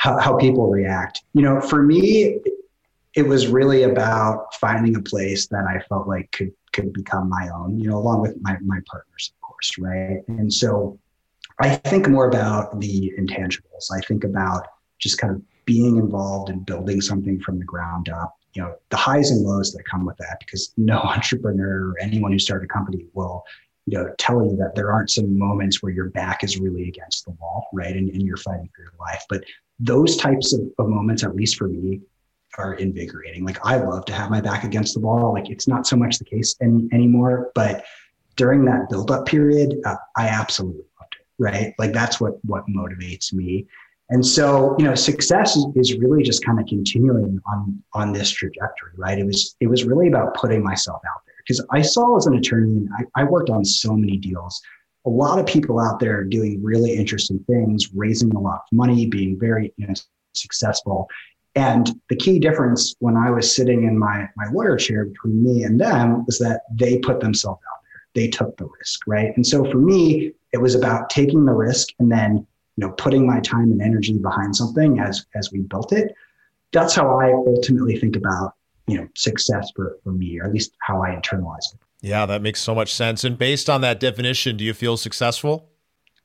how, 0.01 0.17
how 0.17 0.35
people 0.35 0.67
react. 0.67 1.21
You 1.33 1.43
know, 1.43 1.61
for 1.61 1.83
me, 1.83 2.39
it 3.13 3.21
was 3.21 3.47
really 3.47 3.83
about 3.83 4.51
finding 4.55 4.95
a 4.95 5.01
place 5.01 5.45
that 5.47 5.65
I 5.65 5.79
felt 5.87 6.07
like 6.07 6.31
could 6.31 6.51
could 6.73 6.91
become 6.91 7.29
my 7.29 7.49
own, 7.53 7.77
you 7.77 7.87
know, 7.87 7.97
along 7.97 8.21
with 8.21 8.35
my 8.41 8.57
my 8.65 8.79
partners, 8.89 9.31
of 9.35 9.47
course, 9.47 9.77
right? 9.77 10.21
And 10.27 10.51
so 10.51 10.97
I 11.59 11.75
think 11.75 12.09
more 12.09 12.27
about 12.27 12.79
the 12.79 13.13
intangibles. 13.19 13.91
I 13.95 13.99
think 14.07 14.23
about 14.23 14.65
just 14.97 15.19
kind 15.19 15.35
of 15.35 15.41
being 15.65 15.97
involved 15.97 16.49
in 16.49 16.63
building 16.63 16.99
something 16.99 17.39
from 17.39 17.59
the 17.59 17.65
ground 17.65 18.09
up. 18.09 18.35
You 18.53 18.63
know, 18.63 18.75
the 18.89 18.97
highs 18.97 19.29
and 19.29 19.41
lows 19.43 19.71
that 19.73 19.83
come 19.83 20.03
with 20.03 20.17
that, 20.17 20.37
because 20.39 20.73
no 20.77 20.97
entrepreneur 21.15 21.91
or 21.91 21.95
anyone 21.99 22.31
who 22.31 22.39
started 22.39 22.65
a 22.65 22.73
company 22.73 23.05
will 23.13 23.43
you 23.85 23.97
know, 23.97 24.13
tell 24.17 24.43
you 24.43 24.55
that 24.57 24.75
there 24.75 24.91
aren't 24.91 25.09
some 25.09 25.37
moments 25.37 25.81
where 25.81 25.91
your 25.91 26.09
back 26.09 26.43
is 26.43 26.59
really 26.59 26.87
against 26.87 27.25
the 27.25 27.31
wall, 27.31 27.67
right? 27.73 27.95
And, 27.95 28.09
and 28.09 28.21
you're 28.21 28.37
fighting 28.37 28.69
for 28.75 28.83
your 28.83 28.93
life. 28.99 29.23
But 29.29 29.43
those 29.79 30.17
types 30.17 30.53
of, 30.53 30.61
of 30.77 30.87
moments, 30.87 31.23
at 31.23 31.35
least 31.35 31.55
for 31.57 31.67
me, 31.67 32.01
are 32.57 32.75
invigorating. 32.75 33.45
Like 33.45 33.65
I 33.65 33.77
love 33.77 34.05
to 34.05 34.13
have 34.13 34.29
my 34.29 34.41
back 34.41 34.63
against 34.63 34.93
the 34.93 34.99
wall. 34.99 35.33
Like 35.33 35.49
it's 35.49 35.67
not 35.67 35.87
so 35.87 35.95
much 35.95 36.19
the 36.19 36.25
case 36.25 36.55
any, 36.61 36.87
anymore, 36.91 37.51
but 37.55 37.85
during 38.35 38.65
that 38.65 38.89
build 38.89 39.09
up 39.09 39.25
period, 39.25 39.75
uh, 39.85 39.95
I 40.17 40.27
absolutely 40.27 40.83
loved 40.99 41.15
it. 41.19 41.25
Right. 41.39 41.73
Like 41.79 41.93
that's 41.93 42.19
what, 42.19 42.43
what 42.45 42.65
motivates 42.67 43.33
me. 43.33 43.67
And 44.09 44.25
so, 44.25 44.75
you 44.77 44.83
know, 44.83 44.93
success 44.93 45.57
is 45.75 45.97
really 45.97 46.21
just 46.21 46.43
kind 46.43 46.59
of 46.59 46.65
continuing 46.65 47.39
on, 47.47 47.81
on 47.93 48.11
this 48.11 48.29
trajectory, 48.29 48.91
right? 48.97 49.17
It 49.17 49.25
was, 49.25 49.55
it 49.61 49.67
was 49.67 49.85
really 49.85 50.09
about 50.09 50.35
putting 50.35 50.61
myself 50.61 51.01
out 51.07 51.21
there 51.25 51.30
because 51.45 51.65
I 51.71 51.81
saw 51.81 52.17
as 52.17 52.25
an 52.25 52.35
attorney 52.35 52.77
and 52.77 52.89
I, 52.97 53.21
I 53.21 53.23
worked 53.25 53.49
on 53.49 53.65
so 53.65 53.95
many 53.95 54.17
deals 54.17 54.61
a 55.05 55.09
lot 55.09 55.39
of 55.39 55.45
people 55.45 55.79
out 55.79 55.99
there 55.99 56.23
doing 56.23 56.61
really 56.61 56.93
interesting 56.93 57.39
things, 57.47 57.89
raising 57.93 58.31
a 58.35 58.39
lot 58.39 58.61
of 58.71 58.77
money, 58.77 59.07
being 59.07 59.39
very 59.39 59.73
you 59.77 59.87
know, 59.87 59.93
successful. 60.33 61.09
And 61.55 61.89
the 62.09 62.15
key 62.15 62.39
difference 62.39 62.95
when 62.99 63.17
I 63.17 63.29
was 63.31 63.53
sitting 63.53 63.83
in 63.83 63.97
my, 63.97 64.29
my 64.37 64.45
lawyer 64.51 64.77
chair 64.77 65.05
between 65.05 65.43
me 65.43 65.63
and 65.63 65.79
them 65.79 66.25
was 66.25 66.39
that 66.39 66.61
they 66.73 66.99
put 66.99 67.19
themselves 67.19 67.61
out 67.73 67.79
there. 67.83 68.23
They 68.23 68.29
took 68.29 68.55
the 68.57 68.69
risk, 68.79 69.01
right? 69.07 69.35
And 69.35 69.45
so 69.45 69.69
for 69.69 69.77
me, 69.77 70.33
it 70.53 70.59
was 70.59 70.75
about 70.75 71.09
taking 71.09 71.45
the 71.45 71.53
risk 71.53 71.89
and 71.99 72.11
then 72.11 72.45
you 72.77 72.87
know 72.87 72.93
putting 72.93 73.27
my 73.27 73.39
time 73.41 73.71
and 73.71 73.81
energy 73.81 74.17
behind 74.17 74.55
something 74.55 74.99
as 74.99 75.25
as 75.35 75.51
we 75.51 75.59
built 75.59 75.91
it. 75.91 76.13
That's 76.71 76.95
how 76.95 77.19
I 77.19 77.33
ultimately 77.33 77.97
think 77.99 78.15
about 78.15 78.53
you 78.87 78.97
know 78.97 79.07
success 79.15 79.71
for, 79.75 79.97
for 80.03 80.11
me, 80.11 80.39
or 80.39 80.45
at 80.45 80.53
least 80.53 80.75
how 80.81 81.01
I 81.01 81.09
internalize 81.09 81.73
it. 81.73 81.79
Yeah, 82.01 82.25
that 82.25 82.41
makes 82.41 82.59
so 82.61 82.73
much 82.73 82.93
sense. 82.93 83.23
And 83.23 83.37
based 83.37 83.69
on 83.69 83.81
that 83.81 83.99
definition, 83.99 84.57
do 84.57 84.63
you 84.63 84.73
feel 84.73 84.97
successful? 84.97 85.69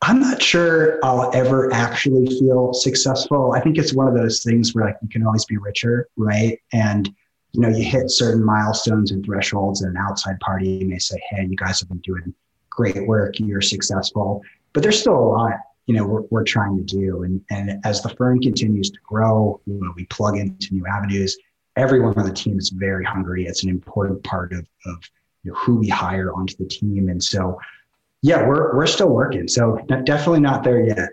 I'm 0.02 0.20
not 0.20 0.42
sure 0.42 0.98
I'll 1.02 1.30
ever 1.34 1.72
actually 1.72 2.26
feel 2.38 2.72
successful. 2.72 3.52
I 3.54 3.60
think 3.60 3.78
it's 3.78 3.94
one 3.94 4.08
of 4.08 4.14
those 4.14 4.42
things 4.42 4.74
where 4.74 4.86
like 4.86 4.96
you 5.02 5.08
can 5.08 5.24
always 5.26 5.44
be 5.46 5.56
richer, 5.56 6.08
right? 6.16 6.58
And 6.72 7.08
you 7.52 7.60
know, 7.62 7.68
you 7.68 7.84
hit 7.84 8.10
certain 8.10 8.44
milestones 8.44 9.10
and 9.10 9.24
thresholds, 9.24 9.82
and 9.82 9.96
an 9.96 10.02
outside 10.02 10.38
party 10.40 10.84
may 10.84 10.98
say, 10.98 11.16
"Hey, 11.30 11.46
you 11.48 11.56
guys 11.56 11.80
have 11.80 11.88
been 11.88 11.98
doing 11.98 12.34
great 12.68 13.06
work. 13.06 13.38
You're 13.38 13.62
successful." 13.62 14.42
But 14.74 14.82
there's 14.82 15.00
still 15.00 15.16
a 15.16 15.28
lot, 15.28 15.54
you 15.86 15.94
know, 15.94 16.04
we're, 16.04 16.22
we're 16.30 16.44
trying 16.44 16.76
to 16.76 16.84
do. 16.84 17.22
And 17.22 17.40
and 17.50 17.80
as 17.84 18.02
the 18.02 18.10
firm 18.10 18.40
continues 18.40 18.90
to 18.90 18.98
grow, 19.02 19.60
you 19.66 19.80
know, 19.80 19.92
we 19.96 20.04
plug 20.06 20.36
into 20.36 20.74
new 20.74 20.84
avenues. 20.86 21.36
Everyone 21.76 22.18
on 22.18 22.26
the 22.26 22.32
team 22.32 22.58
is 22.58 22.70
very 22.70 23.04
hungry. 23.04 23.46
It's 23.46 23.62
an 23.62 23.70
important 23.70 24.22
part 24.24 24.52
of 24.52 24.66
of 24.86 25.10
you 25.42 25.52
know, 25.52 25.58
who 25.58 25.76
we 25.76 25.88
hire 25.88 26.32
onto 26.32 26.56
the 26.56 26.66
team. 26.66 27.08
And 27.08 27.22
so, 27.22 27.58
yeah, 28.22 28.46
we're 28.46 28.76
we're 28.76 28.86
still 28.86 29.10
working. 29.10 29.48
So 29.48 29.78
definitely 30.04 30.40
not 30.40 30.64
there 30.64 30.84
yet. 30.84 31.10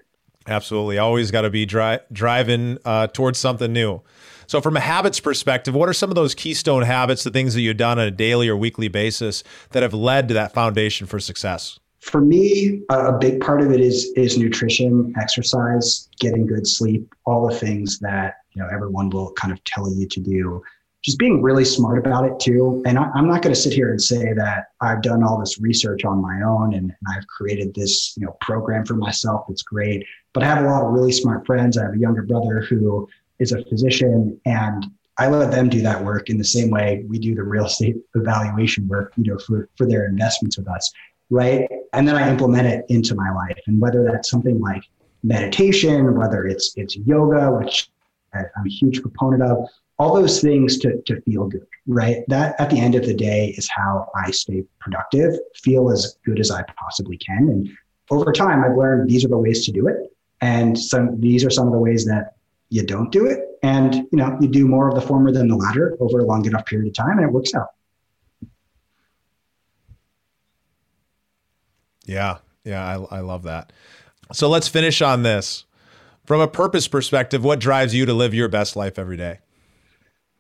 Absolutely, 0.47 0.97
always 0.97 1.32
got 1.32 1.41
to 1.41 1.49
be 1.49 1.65
dri- 1.65 1.99
driving 2.12 2.78
uh, 2.84 3.08
towards 3.08 3.39
something 3.39 3.71
new. 3.71 4.02
So, 4.45 4.60
from 4.60 4.76
a 4.76 4.82
habits 4.82 5.19
perspective, 5.19 5.73
what 5.73 5.88
are 5.88 5.93
some 5.93 6.12
of 6.12 6.15
those 6.15 6.36
keystone 6.36 6.84
habits, 6.84 7.23
the 7.23 7.32
things 7.32 7.54
that 7.54 7.62
you've 7.62 7.78
done 7.78 7.97
on 7.97 8.06
a 8.06 8.12
daily 8.12 8.49
or 8.49 8.58
weekly 8.58 8.89
basis 8.89 9.43
that 9.71 9.84
have 9.84 9.93
led 9.93 10.28
to 10.28 10.34
that 10.34 10.54
foundation 10.54 11.08
for 11.08 11.19
success? 11.19 11.80
For 12.03 12.21
me, 12.21 12.81
a 12.89 13.13
big 13.13 13.39
part 13.39 13.61
of 13.61 13.71
it 13.71 13.79
is 13.79 14.11
is 14.15 14.37
nutrition, 14.37 15.13
exercise, 15.19 16.09
getting 16.19 16.45
good 16.45 16.67
sleep, 16.67 17.13
all 17.25 17.47
the 17.47 17.55
things 17.55 17.99
that 17.99 18.35
you 18.51 18.61
know 18.61 18.67
everyone 18.71 19.09
will 19.09 19.31
kind 19.33 19.53
of 19.53 19.63
tell 19.63 19.91
you 19.91 20.07
to 20.07 20.19
do 20.19 20.61
just 21.03 21.19
being 21.19 21.41
really 21.41 21.65
smart 21.65 21.97
about 21.99 22.25
it 22.25 22.39
too. 22.39 22.81
And 22.85 22.97
I, 22.97 23.09
am 23.15 23.27
not 23.27 23.41
going 23.41 23.53
to 23.53 23.59
sit 23.59 23.73
here 23.73 23.91
and 23.91 24.01
say 24.01 24.33
that 24.33 24.67
I've 24.79 25.01
done 25.01 25.21
all 25.21 25.37
this 25.37 25.59
research 25.59 26.05
on 26.05 26.21
my 26.21 26.41
own 26.45 26.73
and, 26.73 26.91
and, 26.91 27.15
I've 27.15 27.27
created 27.27 27.73
this, 27.75 28.15
you 28.15 28.25
know, 28.25 28.37
program 28.39 28.85
for 28.85 28.93
myself 28.95 29.45
that's 29.47 29.63
great. 29.63 30.05
But 30.33 30.43
I 30.43 30.47
have 30.47 30.63
a 30.63 30.67
lot 30.67 30.85
of 30.85 30.93
really 30.93 31.11
smart 31.11 31.45
friends. 31.45 31.77
I 31.77 31.83
have 31.83 31.93
a 31.93 31.99
younger 31.99 32.23
brother 32.23 32.61
who 32.61 33.07
is 33.39 33.51
a 33.51 33.63
physician, 33.65 34.39
and 34.45 34.85
I 35.17 35.27
let 35.27 35.51
them 35.51 35.69
do 35.69 35.81
that 35.81 36.03
work 36.03 36.29
in 36.29 36.37
the 36.37 36.45
same 36.45 36.69
way 36.69 37.03
we 37.07 37.19
do 37.19 37.35
the 37.35 37.43
real 37.43 37.65
estate 37.65 37.97
evaluation 38.15 38.87
work, 38.87 39.13
you 39.17 39.31
know, 39.31 39.37
for 39.39 39.69
for 39.77 39.85
their 39.85 40.05
investments 40.05 40.57
with 40.57 40.69
us, 40.69 40.91
right? 41.29 41.67
And 41.93 42.08
then 42.08 42.15
I 42.15 42.29
implement 42.29 42.67
it 42.67 42.86
into 42.89 43.15
my 43.15 43.32
life, 43.32 43.60
and 43.67 43.79
whether 43.79 44.03
that's 44.03 44.29
something 44.29 44.60
like 44.60 44.84
meditation, 45.23 46.15
whether 46.15 46.45
it's 46.45 46.73
it's 46.75 46.95
yoga, 46.97 47.51
which 47.51 47.89
I'm 48.34 48.65
a 48.65 48.69
huge 48.69 49.01
proponent 49.01 49.43
of, 49.43 49.67
all 49.99 50.15
those 50.15 50.41
things 50.41 50.79
to, 50.79 51.01
to 51.03 51.21
feel 51.21 51.47
good, 51.47 51.67
right? 51.88 52.23
That 52.27 52.60
at 52.60 52.69
the 52.69 52.79
end 52.79 52.95
of 52.95 53.06
the 53.06 53.13
day 53.13 53.53
is 53.58 53.69
how 53.69 54.10
I 54.15 54.32
stay 54.32 54.63
productive, 54.79 55.36
feel 55.56 55.91
as 55.91 56.17
good 56.25 56.39
as 56.39 56.49
I 56.49 56.63
possibly 56.77 57.17
can. 57.17 57.49
And 57.49 57.69
over 58.10 58.32
time, 58.32 58.63
I've 58.63 58.75
learned 58.75 59.10
these 59.10 59.23
are 59.23 59.29
the 59.29 59.38
ways 59.38 59.65
to 59.65 59.71
do 59.71 59.88
it. 59.88 60.12
And 60.41 60.77
some 60.77 61.21
these 61.21 61.45
are 61.45 61.49
some 61.49 61.67
of 61.67 61.73
the 61.73 61.79
ways 61.79 62.06
that 62.06 62.36
you 62.69 62.84
don't 62.84 63.12
do 63.12 63.27
it. 63.27 63.39
And 63.62 63.95
you 63.95 64.17
know, 64.17 64.38
you 64.41 64.47
do 64.47 64.67
more 64.67 64.89
of 64.89 64.95
the 64.95 65.01
former 65.01 65.32
than 65.32 65.47
the 65.47 65.56
latter 65.56 65.95
over 65.99 66.19
a 66.19 66.25
long 66.25 66.45
enough 66.45 66.65
period 66.65 66.88
of 66.88 66.95
time, 66.95 67.17
and 67.17 67.27
it 67.27 67.32
works 67.32 67.53
out. 67.53 67.69
Yeah, 72.05 72.37
yeah, 72.63 72.85
I, 72.85 73.17
I 73.17 73.19
love 73.19 73.43
that. 73.43 73.71
So 74.31 74.49
let's 74.49 74.67
finish 74.67 75.01
on 75.01 75.23
this. 75.23 75.65
From 76.25 76.39
a 76.39 76.47
purpose 76.47 76.87
perspective, 76.87 77.43
what 77.43 77.59
drives 77.59 77.93
you 77.93 78.05
to 78.05 78.13
live 78.13 78.33
your 78.33 78.47
best 78.47 78.75
life 78.75 78.97
every 78.97 79.17
day? 79.17 79.39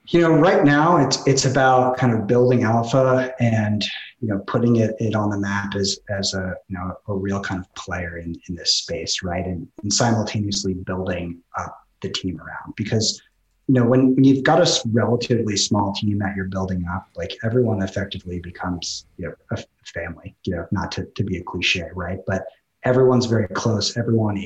you 0.07 0.19
know 0.19 0.31
right 0.31 0.63
now 0.63 0.97
it's 0.97 1.25
it's 1.25 1.45
about 1.45 1.97
kind 1.97 2.13
of 2.13 2.27
building 2.27 2.63
alpha 2.63 3.33
and 3.39 3.85
you 4.19 4.27
know 4.27 4.39
putting 4.47 4.77
it, 4.77 4.95
it 4.99 5.15
on 5.15 5.29
the 5.29 5.37
map 5.37 5.75
as 5.75 5.99
as 6.09 6.33
a 6.33 6.53
you 6.67 6.77
know 6.77 6.93
a 7.07 7.15
real 7.15 7.39
kind 7.39 7.59
of 7.61 7.73
player 7.75 8.17
in 8.17 8.35
in 8.49 8.55
this 8.55 8.77
space 8.77 9.23
right 9.23 9.45
and, 9.45 9.67
and 9.81 9.93
simultaneously 9.93 10.73
building 10.73 11.39
up 11.57 11.77
the 12.01 12.09
team 12.09 12.39
around 12.39 12.73
because 12.75 13.21
you 13.67 13.73
know 13.75 13.85
when, 13.85 14.15
when 14.15 14.23
you've 14.23 14.43
got 14.43 14.59
a 14.59 14.81
relatively 14.91 15.55
small 15.55 15.93
team 15.93 16.19
that 16.19 16.35
you're 16.35 16.45
building 16.45 16.85
up 16.93 17.07
like 17.15 17.35
everyone 17.43 17.81
effectively 17.81 18.39
becomes 18.39 19.05
you 19.17 19.27
know 19.27 19.33
a 19.51 19.63
family 19.93 20.35
you 20.43 20.55
know 20.55 20.65
not 20.71 20.91
to, 20.91 21.05
to 21.15 21.23
be 21.23 21.37
a 21.37 21.43
cliche 21.43 21.87
right 21.95 22.19
but 22.27 22.45
everyone's 22.83 23.25
very 23.25 23.47
close 23.49 23.95
everyone 23.97 24.37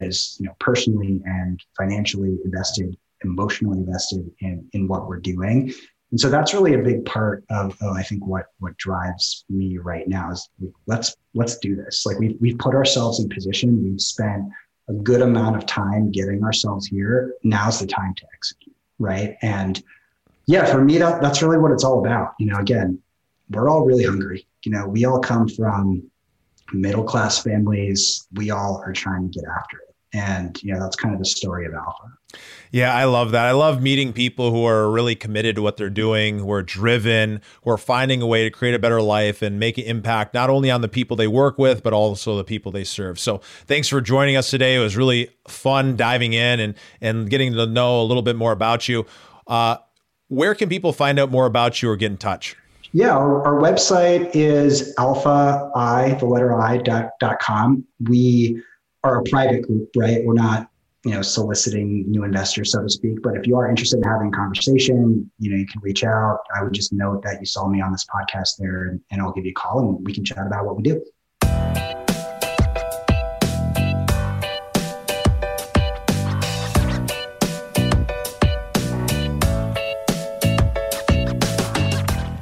is 0.00 0.36
you 0.40 0.46
know 0.46 0.54
personally 0.58 1.20
and 1.24 1.62
financially 1.76 2.36
invested 2.44 2.96
emotionally 3.24 3.78
invested 3.78 4.30
in 4.40 4.68
in 4.72 4.88
what 4.88 5.08
we're 5.08 5.20
doing. 5.20 5.72
And 6.10 6.18
so 6.18 6.30
that's 6.30 6.54
really 6.54 6.72
a 6.72 6.78
big 6.78 7.04
part 7.04 7.44
of, 7.50 7.76
of 7.82 7.96
I 7.96 8.02
think 8.02 8.26
what 8.26 8.46
what 8.60 8.76
drives 8.76 9.44
me 9.48 9.78
right 9.78 10.08
now 10.08 10.30
is 10.30 10.48
let's 10.86 11.16
let's 11.34 11.58
do 11.58 11.76
this. 11.76 12.06
Like 12.06 12.18
we've 12.18 12.36
we've 12.40 12.58
put 12.58 12.74
ourselves 12.74 13.20
in 13.20 13.28
position. 13.28 13.82
We've 13.82 14.00
spent 14.00 14.44
a 14.88 14.94
good 14.94 15.22
amount 15.22 15.56
of 15.56 15.66
time 15.66 16.10
getting 16.10 16.42
ourselves 16.42 16.86
here. 16.86 17.34
Now's 17.42 17.80
the 17.80 17.86
time 17.86 18.14
to 18.14 18.26
execute, 18.34 18.74
right? 18.98 19.36
And 19.42 19.82
yeah, 20.46 20.64
for 20.64 20.82
me 20.82 20.98
that 20.98 21.20
that's 21.20 21.42
really 21.42 21.58
what 21.58 21.72
it's 21.72 21.84
all 21.84 22.04
about. 22.04 22.34
You 22.38 22.46
know, 22.46 22.58
again, 22.58 23.00
we're 23.50 23.68
all 23.68 23.84
really 23.84 24.04
hungry. 24.04 24.46
You 24.64 24.72
know, 24.72 24.86
we 24.86 25.04
all 25.04 25.20
come 25.20 25.48
from 25.48 26.10
middle 26.72 27.04
class 27.04 27.42
families. 27.42 28.26
We 28.32 28.50
all 28.50 28.82
are 28.84 28.92
trying 28.92 29.30
to 29.30 29.40
get 29.40 29.48
after 29.48 29.78
it. 29.78 29.87
And 30.12 30.60
you 30.62 30.72
know, 30.72 30.80
that's 30.80 30.96
kind 30.96 31.14
of 31.14 31.20
the 31.20 31.26
story 31.26 31.66
of 31.66 31.74
Alpha. 31.74 32.12
Yeah, 32.70 32.94
I 32.94 33.04
love 33.04 33.30
that. 33.30 33.46
I 33.46 33.52
love 33.52 33.80
meeting 33.80 34.12
people 34.12 34.50
who 34.50 34.64
are 34.64 34.90
really 34.90 35.14
committed 35.14 35.56
to 35.56 35.62
what 35.62 35.78
they're 35.78 35.88
doing, 35.88 36.38
who 36.38 36.52
are 36.52 36.62
driven, 36.62 37.40
who 37.62 37.70
are 37.70 37.78
finding 37.78 38.20
a 38.20 38.26
way 38.26 38.44
to 38.44 38.50
create 38.50 38.74
a 38.74 38.78
better 38.78 39.00
life 39.00 39.40
and 39.40 39.58
make 39.58 39.78
an 39.78 39.84
impact 39.84 40.34
not 40.34 40.50
only 40.50 40.70
on 40.70 40.82
the 40.82 40.88
people 40.88 41.16
they 41.16 41.26
work 41.26 41.58
with, 41.58 41.82
but 41.82 41.94
also 41.94 42.36
the 42.36 42.44
people 42.44 42.70
they 42.70 42.84
serve. 42.84 43.18
So 43.18 43.38
thanks 43.66 43.88
for 43.88 44.00
joining 44.02 44.36
us 44.36 44.50
today. 44.50 44.76
It 44.76 44.80
was 44.80 44.96
really 44.96 45.30
fun 45.46 45.96
diving 45.96 46.34
in 46.34 46.60
and 46.60 46.74
and 47.00 47.30
getting 47.30 47.54
to 47.54 47.66
know 47.66 48.02
a 48.02 48.04
little 48.04 48.22
bit 48.22 48.36
more 48.36 48.52
about 48.52 48.88
you. 48.88 49.06
Uh, 49.46 49.76
where 50.28 50.54
can 50.54 50.68
people 50.68 50.92
find 50.92 51.18
out 51.18 51.30
more 51.30 51.46
about 51.46 51.80
you 51.80 51.90
or 51.90 51.96
get 51.96 52.10
in 52.12 52.18
touch? 52.18 52.54
Yeah, 52.92 53.10
our, 53.10 53.46
our 53.46 53.60
website 53.60 54.30
is 54.34 54.94
alpha 54.98 55.70
i 55.74 56.14
the 56.20 56.26
letter 56.26 56.58
i 56.58 56.78
dot, 56.78 57.10
dot 57.20 57.38
com. 57.38 57.84
We 58.08 58.62
are 59.04 59.20
a 59.20 59.24
private 59.24 59.62
group, 59.62 59.90
right? 59.96 60.24
We're 60.24 60.34
not 60.34 60.70
you 61.04 61.12
know 61.12 61.22
soliciting 61.22 62.10
new 62.10 62.24
investors 62.24 62.72
so 62.72 62.82
to 62.82 62.88
speak. 62.88 63.22
But 63.22 63.36
if 63.36 63.46
you 63.46 63.56
are 63.56 63.68
interested 63.68 63.98
in 63.98 64.02
having 64.02 64.28
a 64.28 64.36
conversation 64.36 65.30
you 65.38 65.50
know 65.50 65.56
you 65.56 65.66
can 65.66 65.80
reach 65.80 66.04
out. 66.04 66.40
I 66.54 66.62
would 66.62 66.74
just 66.74 66.92
note 66.92 67.22
that 67.22 67.40
you 67.40 67.46
saw 67.46 67.68
me 67.68 67.80
on 67.80 67.92
this 67.92 68.04
podcast 68.06 68.56
there 68.58 68.88
and, 68.88 69.00
and 69.10 69.22
i'll 69.22 69.32
give 69.32 69.44
you 69.44 69.52
a 69.52 69.54
call 69.54 69.80
and 69.80 70.04
we 70.04 70.12
can 70.12 70.24
chat 70.24 70.44
about 70.46 70.66
what 70.66 70.76
we 70.76 70.82
do 70.82 71.02